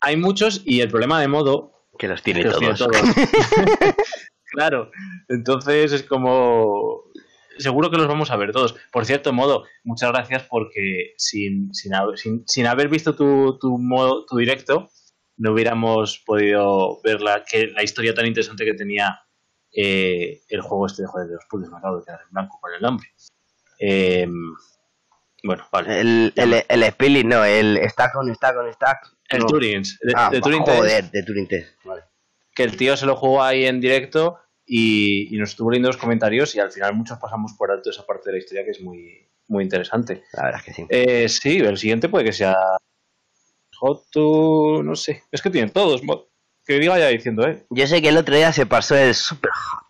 [0.00, 1.72] Hay muchos y el problema de modo...
[1.98, 2.58] Que los tiene, todos.
[2.58, 2.92] Tiene todos.
[4.50, 4.90] claro.
[5.28, 7.04] Entonces es como...
[7.58, 8.74] Seguro que los vamos a ver todos.
[8.92, 11.92] Por cierto, modo, muchas gracias porque sin, sin,
[12.46, 14.90] sin, haber visto tu, tu, modo, tu directo,
[15.36, 19.20] no hubiéramos podido ver la, que, la historia tan interesante que tenía
[19.72, 21.70] eh, el juego este de Joder de los Puzzles.
[21.70, 23.08] Me acabo de quedar en blanco con el nombre.
[23.78, 24.26] Eh,
[25.42, 26.00] bueno, vale.
[26.00, 28.98] El, el, el Spilling, no, el Stack on Stack on Stack.
[29.28, 29.46] El no.
[29.46, 29.82] Turing.
[29.82, 31.84] De, ah, de Turing joder, de Turing Test.
[31.84, 32.02] Vale.
[32.54, 35.96] Que el tío se lo jugó ahí en directo y, y, nos estuvo leyendo los
[35.96, 38.80] comentarios y al final muchos pasamos por alto esa parte de la historia que es
[38.80, 40.24] muy, muy interesante.
[40.32, 40.86] La verdad es que sí.
[40.88, 42.56] Eh, sí, el siguiente puede que sea
[43.78, 44.82] Hot to...
[44.82, 45.22] no sé.
[45.30, 46.02] Es que tienen todos.
[46.64, 47.64] Que diga ya diciendo, ¿eh?
[47.70, 49.86] Yo sé que el otro día se pasó el Super Hot.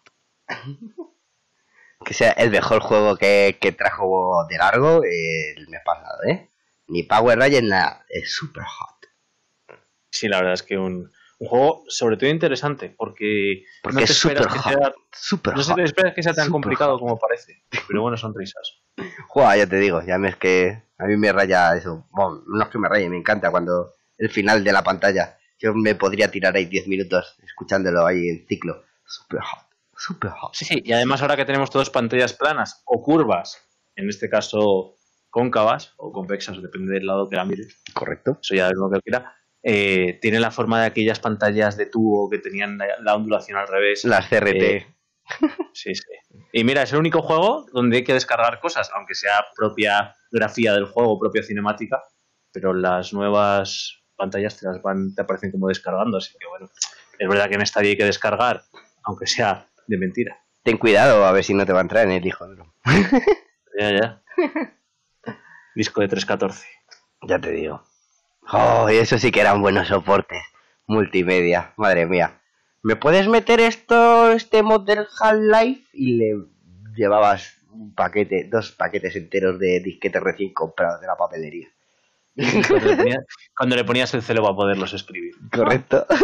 [2.05, 6.51] que sea el mejor juego que, que trajo de largo el mes pasado, ¿eh?
[6.89, 8.05] Ni Power Rangers, nada.
[8.09, 9.81] Es Super Hot.
[10.11, 14.12] Sí, la verdad es que un, un juego sobre todo interesante porque, porque no te
[14.12, 14.72] es super esperas que hot,
[15.12, 17.01] sea, no te esperas que sea tan complicado hot.
[17.01, 18.80] como parece pero bueno son risas
[19.28, 22.07] Juega, ya te digo, ya me es que a mí me raya eso.
[22.11, 25.39] Bueno, no es que me raye, me encanta cuando el final de la pantalla.
[25.59, 28.84] Yo me podría tirar ahí 10 minutos escuchándolo ahí en ciclo.
[29.05, 29.66] Super hot,
[29.97, 30.55] super hot.
[30.55, 33.62] sí sí y además ahora que tenemos todas pantallas planas o curvas
[33.95, 34.97] en este caso
[35.30, 38.39] cóncavas o convexas depende del lado que la mires Correcto.
[38.43, 39.37] eso ya es lo que quiera
[39.69, 43.67] eh, tiene la forma de aquellas pantallas de tubo que tenían la, la ondulación al
[43.67, 44.62] revés Las CRT.
[44.62, 44.87] Eh,
[45.73, 46.05] Sí, sí.
[46.53, 50.73] Y mira, es el único juego donde hay que descargar cosas, aunque sea propia grafía
[50.73, 52.01] del juego, propia cinemática,
[52.53, 56.71] pero las nuevas pantallas te las van, te aparecen como descargando, así que bueno,
[57.19, 58.62] es verdad que en esta hay que descargar,
[59.03, 60.39] aunque sea de mentira.
[60.62, 62.47] Ten cuidado a ver si no te va a entrar en el hijo.
[62.47, 62.73] ¿no?
[63.77, 64.23] Ya, ya.
[65.75, 66.67] Disco de 314.
[67.29, 67.83] Ya te digo.
[68.53, 70.42] Oh, y eso sí que eran buenos soportes.
[70.86, 72.40] Multimedia, madre mía.
[72.82, 75.88] ¿Me puedes meter esto, este mod del Half-Life?
[75.92, 76.36] Y le
[76.94, 81.68] llevabas un paquete, dos paquetes enteros de disquetes recién comprados de la papelería.
[82.68, 83.24] Cuando le, ponías,
[83.57, 85.34] cuando le ponías el celo para poderlos escribir.
[85.53, 86.07] Correcto.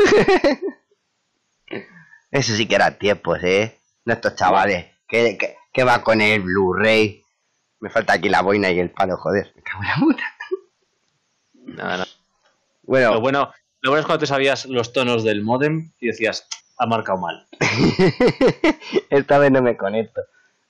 [2.31, 3.79] Eso sí que eran tiempos, ¿eh?
[4.05, 4.87] No estos chavales.
[5.09, 7.23] ¿Qué, qué, qué va con el Blu-ray?
[7.81, 9.53] Me falta aquí la boina y el palo, joder.
[9.57, 10.32] Me cago en la puta.
[11.77, 12.07] Nada, nada.
[12.83, 16.47] Bueno, Lo bueno, lo bueno es cuando te sabías los tonos del modem y decías,
[16.79, 17.47] ha marcado mal.
[19.11, 20.23] esta vez no me conecto.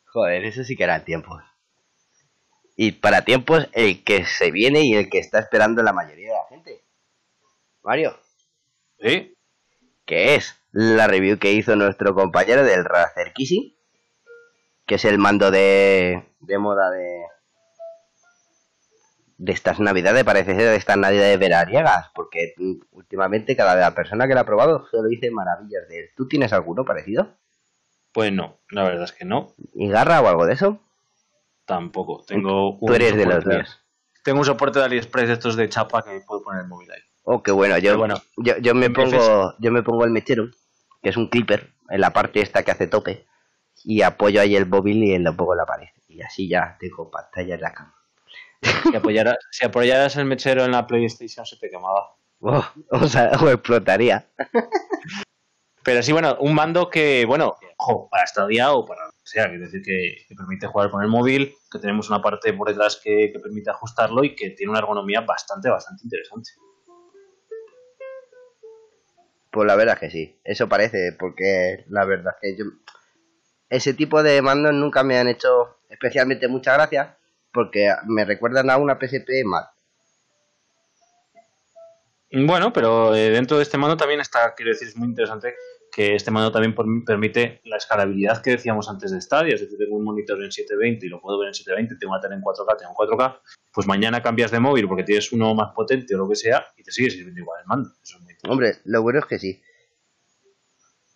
[0.06, 1.42] Joder, eso sí que eran tiempos.
[2.76, 6.34] Y para tiempos el que se viene y el que está esperando la mayoría de
[6.34, 6.84] la gente.
[7.82, 8.16] Mario,
[9.00, 9.36] ¿Sí?
[10.06, 13.76] que es la review que hizo nuestro compañero del Razer Kishi,
[14.86, 17.24] que es el mando de, de moda de
[19.42, 24.28] de estas navidades, parece ser de estas navidades veraniega, porque mm, últimamente cada la persona
[24.28, 26.10] que lo ha probado solo dice maravillas de él.
[26.16, 27.34] ¿Tú tienes alguno parecido?
[28.12, 29.52] Pues no, la verdad es que no.
[29.74, 30.78] ¿Y garra o algo de eso?
[31.64, 32.22] Tampoco.
[32.24, 33.80] Tengo Tú eres de los míos.
[34.22, 37.00] Tengo un soporte de AliExpress de estos de chapa que puedo poner el móvil ahí.
[37.24, 37.76] Oh, qué bueno.
[37.78, 40.50] Yo, bueno, yo, yo me pongo yo me pongo el mechero,
[41.02, 43.26] que es un clipper, en la parte esta que hace tope,
[43.82, 45.88] y apoyo ahí el móvil y lo pongo en la pared.
[46.06, 48.01] Y así ya tengo pantalla en la cama.
[48.62, 52.16] Si apoyaras, si apoyaras el mechero en la PlayStation se te quemaba.
[52.40, 54.26] Oh, o sea, o explotaría.
[55.84, 59.18] Pero sí, bueno, un mando que, bueno, ojo, para esta día o para lo que
[59.24, 63.00] sea, decir, que, que permite jugar con el móvil, que tenemos una parte por detrás
[63.02, 66.50] que, que permite ajustarlo y que tiene una ergonomía bastante, bastante interesante.
[69.50, 72.70] Pues la verdad es que sí, eso parece, porque la verdad es que yo...
[73.68, 77.18] Ese tipo de mandos nunca me han hecho especialmente mucha gracia,
[77.52, 79.64] porque me recuerdan a una PSP mal.
[82.34, 85.54] Bueno, pero eh, dentro de este mando también está, quiero decir, es muy interesante
[85.92, 86.74] que este mando también
[87.04, 91.04] permite la escalabilidad que decíamos antes de Stadia, es decir, tengo un monitor en 720
[91.04, 93.40] y lo puedo ver en 720, tengo una tele en 4K, tengo 4K,
[93.70, 96.82] pues mañana cambias de móvil porque tienes uno más potente o lo que sea y
[96.82, 97.90] te sigue sirviendo igual el mando.
[98.02, 99.62] Eso es muy Hombre, lo bueno es que sí.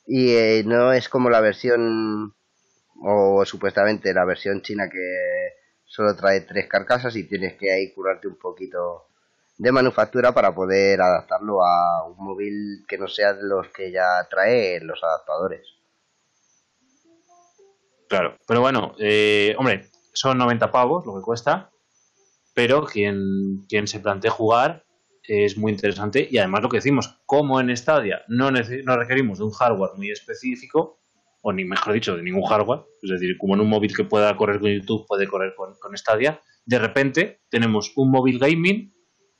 [0.07, 2.35] Y eh, no es como la versión,
[3.03, 5.36] o supuestamente la versión china que
[5.97, 9.07] solo trae tres carcasas y tienes que ahí curarte un poquito
[9.57, 14.27] de manufactura para poder adaptarlo a un móvil que no sea de los que ya
[14.29, 15.67] trae los adaptadores.
[18.11, 21.71] Claro, pero bueno, eh, hombre, son 90 pavos lo que cuesta,
[22.55, 24.85] pero quien, se plantee jugar
[25.23, 29.45] es muy interesante y además lo que decimos, como en Stadia no, no requerimos de
[29.45, 31.01] un hardware muy específico,
[31.49, 34.37] o ni mejor dicho, de ningún hardware, es decir, como en un móvil que pueda
[34.37, 38.93] correr con YouTube puede correr con, con Stadia, de repente tenemos un móvil gaming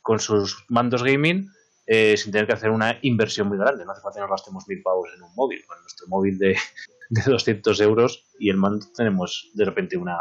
[0.03, 1.49] con sus mandos gaming
[1.85, 3.85] eh, sin tener que hacer una inversión muy grande.
[3.85, 5.65] No hace falta que nos gastemos mil pavos en un móvil.
[5.67, 6.57] Con nuestro móvil de,
[7.11, 10.17] de 200 euros y el mando tenemos de repente una,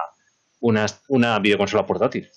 [0.62, 2.28] una, una videoconsola portátil.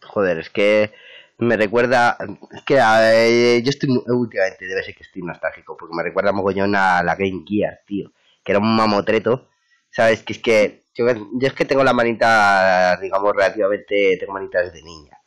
[0.00, 0.94] Joder, es que
[1.36, 2.16] me recuerda.
[2.64, 3.90] Que yo estoy.
[4.06, 8.10] Últimamente debe ser que estoy nostálgico, porque me recuerda mogollón a la Game Gear, tío.
[8.44, 9.48] Que era un mamotreto.
[9.90, 10.22] ¿Sabes?
[10.22, 10.84] Que es que.
[10.94, 14.16] Yo, es que tengo la manita, digamos, relativamente.
[14.18, 15.18] Tengo manitas de niña,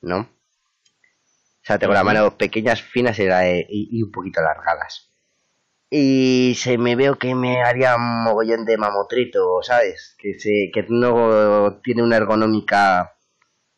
[0.00, 0.18] ¿no?
[1.62, 3.24] O sea, tengo las manos pequeñas, finas y,
[3.68, 5.12] y, un poquito alargadas.
[5.90, 10.16] Y se me veo que me haría un mogollón de mamotreto, ¿sabes?
[10.18, 13.14] Que, se, que no tiene una ergonómica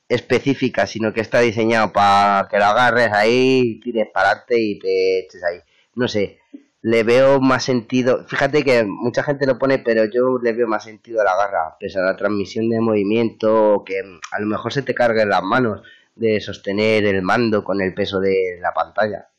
[0.08, 5.20] específica, sino que está diseñado para que lo agarres ahí, tires para adelante y te
[5.20, 5.58] eches ahí.
[5.94, 6.40] No sé,
[6.84, 8.26] le veo más sentido.
[8.28, 11.76] Fíjate que mucha gente lo pone, pero yo le veo más sentido a la garra,
[11.80, 15.80] pese a la transmisión de movimiento, que a lo mejor se te carguen las manos
[16.14, 19.30] de sostener el mando con el peso de la pantalla.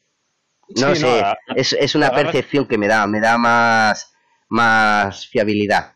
[0.69, 1.23] No sé,
[1.55, 4.15] es, es, una percepción que me da, me da más,
[4.49, 5.93] más fiabilidad.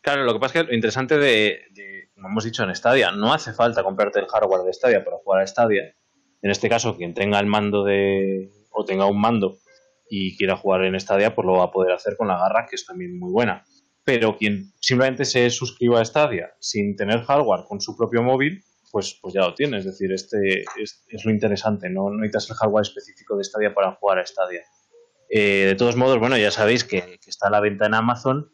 [0.00, 3.34] Claro, lo que pasa es que lo interesante de como hemos dicho en Stadia, no
[3.34, 5.94] hace falta comprarte el hardware de Stadia para jugar a Stadia.
[6.40, 9.58] En este caso, quien tenga el mando de o tenga un mando
[10.10, 12.76] y quiera jugar en Stadia, pues lo va a poder hacer con la garra, que
[12.76, 13.64] es también muy buena.
[14.04, 19.18] Pero quien simplemente se suscriba a Stadia sin tener hardware con su propio móvil, pues,
[19.22, 19.78] pues ya lo tiene.
[19.78, 24.18] Es decir, este es, lo interesante, no, necesitas el hardware específico de Stadia para jugar
[24.18, 24.62] a Stadia.
[25.30, 28.50] Eh, de todos modos, bueno, ya sabéis que, que está a la venta en Amazon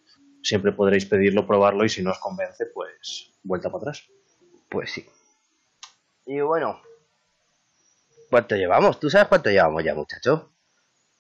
[0.47, 4.07] siempre podréis pedirlo, probarlo y si no os convence, pues vuelta para atrás.
[4.69, 5.07] Pues sí.
[6.27, 6.81] Y bueno,
[8.31, 9.01] ¿cuánto llevamos?
[9.01, 10.56] ¿Tú sabes cuánto llevamos ya, muchacho?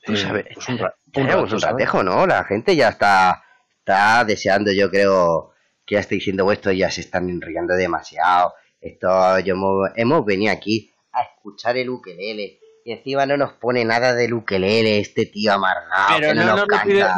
[0.06, 0.46] Eh, sabes.
[0.54, 0.80] Pues un,
[1.12, 2.26] tenemos un ratejo, ¿no?
[2.26, 3.42] La gente ya está,
[3.78, 5.52] está deseando, yo creo,
[5.84, 8.54] que ya estoy diciendo esto, ya se están enrollando demasiado.
[8.80, 9.54] Esto, yo
[9.96, 12.60] hemos, venido aquí a escuchar el ukelele.
[12.84, 16.18] Y encima no nos pone nada del ukelele, este tío amargado.
[16.20, 16.68] Pero no, nos,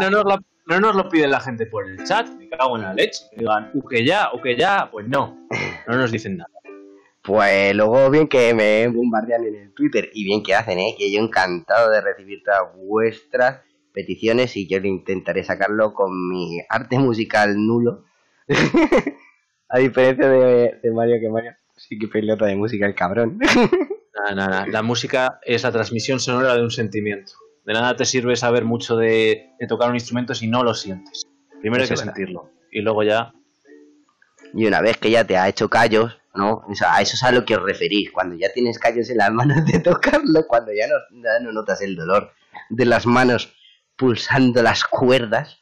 [0.00, 2.82] no, nos lo, no nos lo pide la gente por el chat, me cago en
[2.82, 3.24] la leche.
[3.30, 5.46] Que digan, que ya, que ya, pues no.
[5.86, 6.50] No nos dicen nada.
[7.28, 10.94] Pues luego bien que me bombardean en el Twitter y bien que hacen, ¿eh?
[10.96, 13.60] que yo encantado de recibir todas vuestras
[13.92, 18.06] peticiones y yo intentaré sacarlo con mi arte musical nulo.
[19.68, 23.38] A diferencia de, Mario, que Mario sí que pelota de música el cabrón.
[24.30, 27.32] nada, nada, la música es la transmisión sonora de un sentimiento.
[27.66, 31.26] De nada te sirve saber mucho de, tocar un instrumento si no lo sientes.
[31.60, 32.50] Primero hay que sentirlo.
[32.72, 33.34] Y luego ya.
[34.54, 36.62] Y una vez que ya te ha hecho callos, ¿no?
[36.86, 38.12] a eso es a lo que os referís.
[38.12, 42.32] Cuando ya tienes callos en las manos de tocarlo, cuando ya no, notas el dolor
[42.70, 43.52] de las manos
[43.96, 45.58] pulsando las cuerdas.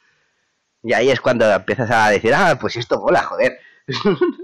[0.82, 3.58] Y ahí es cuando empiezas a decir, ah, pues esto mola, joder.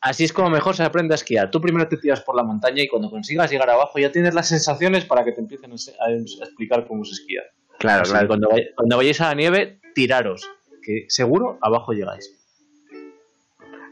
[0.00, 1.50] Así es como mejor se aprende a esquiar.
[1.50, 4.46] Tú primero te tiras por la montaña y cuando consigas llegar abajo ya tienes las
[4.46, 7.42] sensaciones para que te empiecen a explicar cómo se esquía.
[7.78, 8.28] Claro, claro.
[8.28, 10.48] Cuando, cuando vayáis a la nieve, tiraros,
[10.82, 12.37] que seguro abajo llegáis.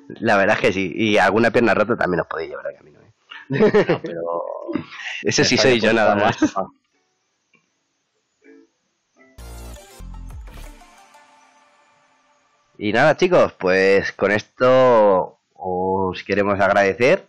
[0.09, 0.93] La verdad es que sí.
[0.95, 3.01] Y alguna pierna rota también os podéis llevar al camino.
[3.01, 3.13] ¿eh?
[4.03, 4.43] pero...
[5.23, 6.37] Ese sí soy yo nada más.
[12.79, 17.27] Y nada chicos, pues con esto os queremos agradecer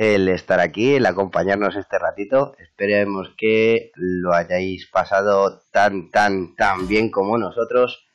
[0.00, 2.54] el estar aquí, el acompañarnos este ratito.
[2.58, 8.06] Esperemos que lo hayáis pasado tan, tan, tan bien como nosotros.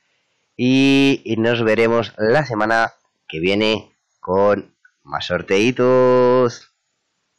[0.58, 2.94] Y, nos veremos la semana
[3.28, 6.74] que viene con más sorteitos.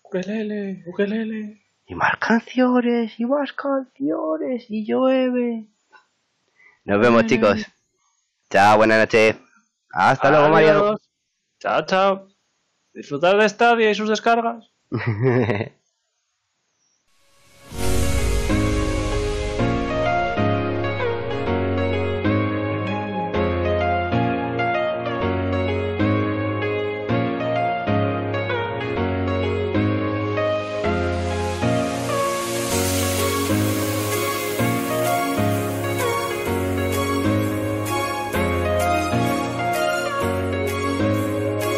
[0.02, 1.62] Ukelele, ukelele.
[1.86, 5.68] Y más canciones, y más canciones, y llueve.
[6.84, 7.64] Nos vemos, chicos.
[8.50, 9.36] Chao, buenas noches.
[9.90, 11.00] Hasta luego, Mario.
[11.58, 12.28] Chao, chao.
[12.92, 14.70] Disfrutar de Stadia y sus descargas.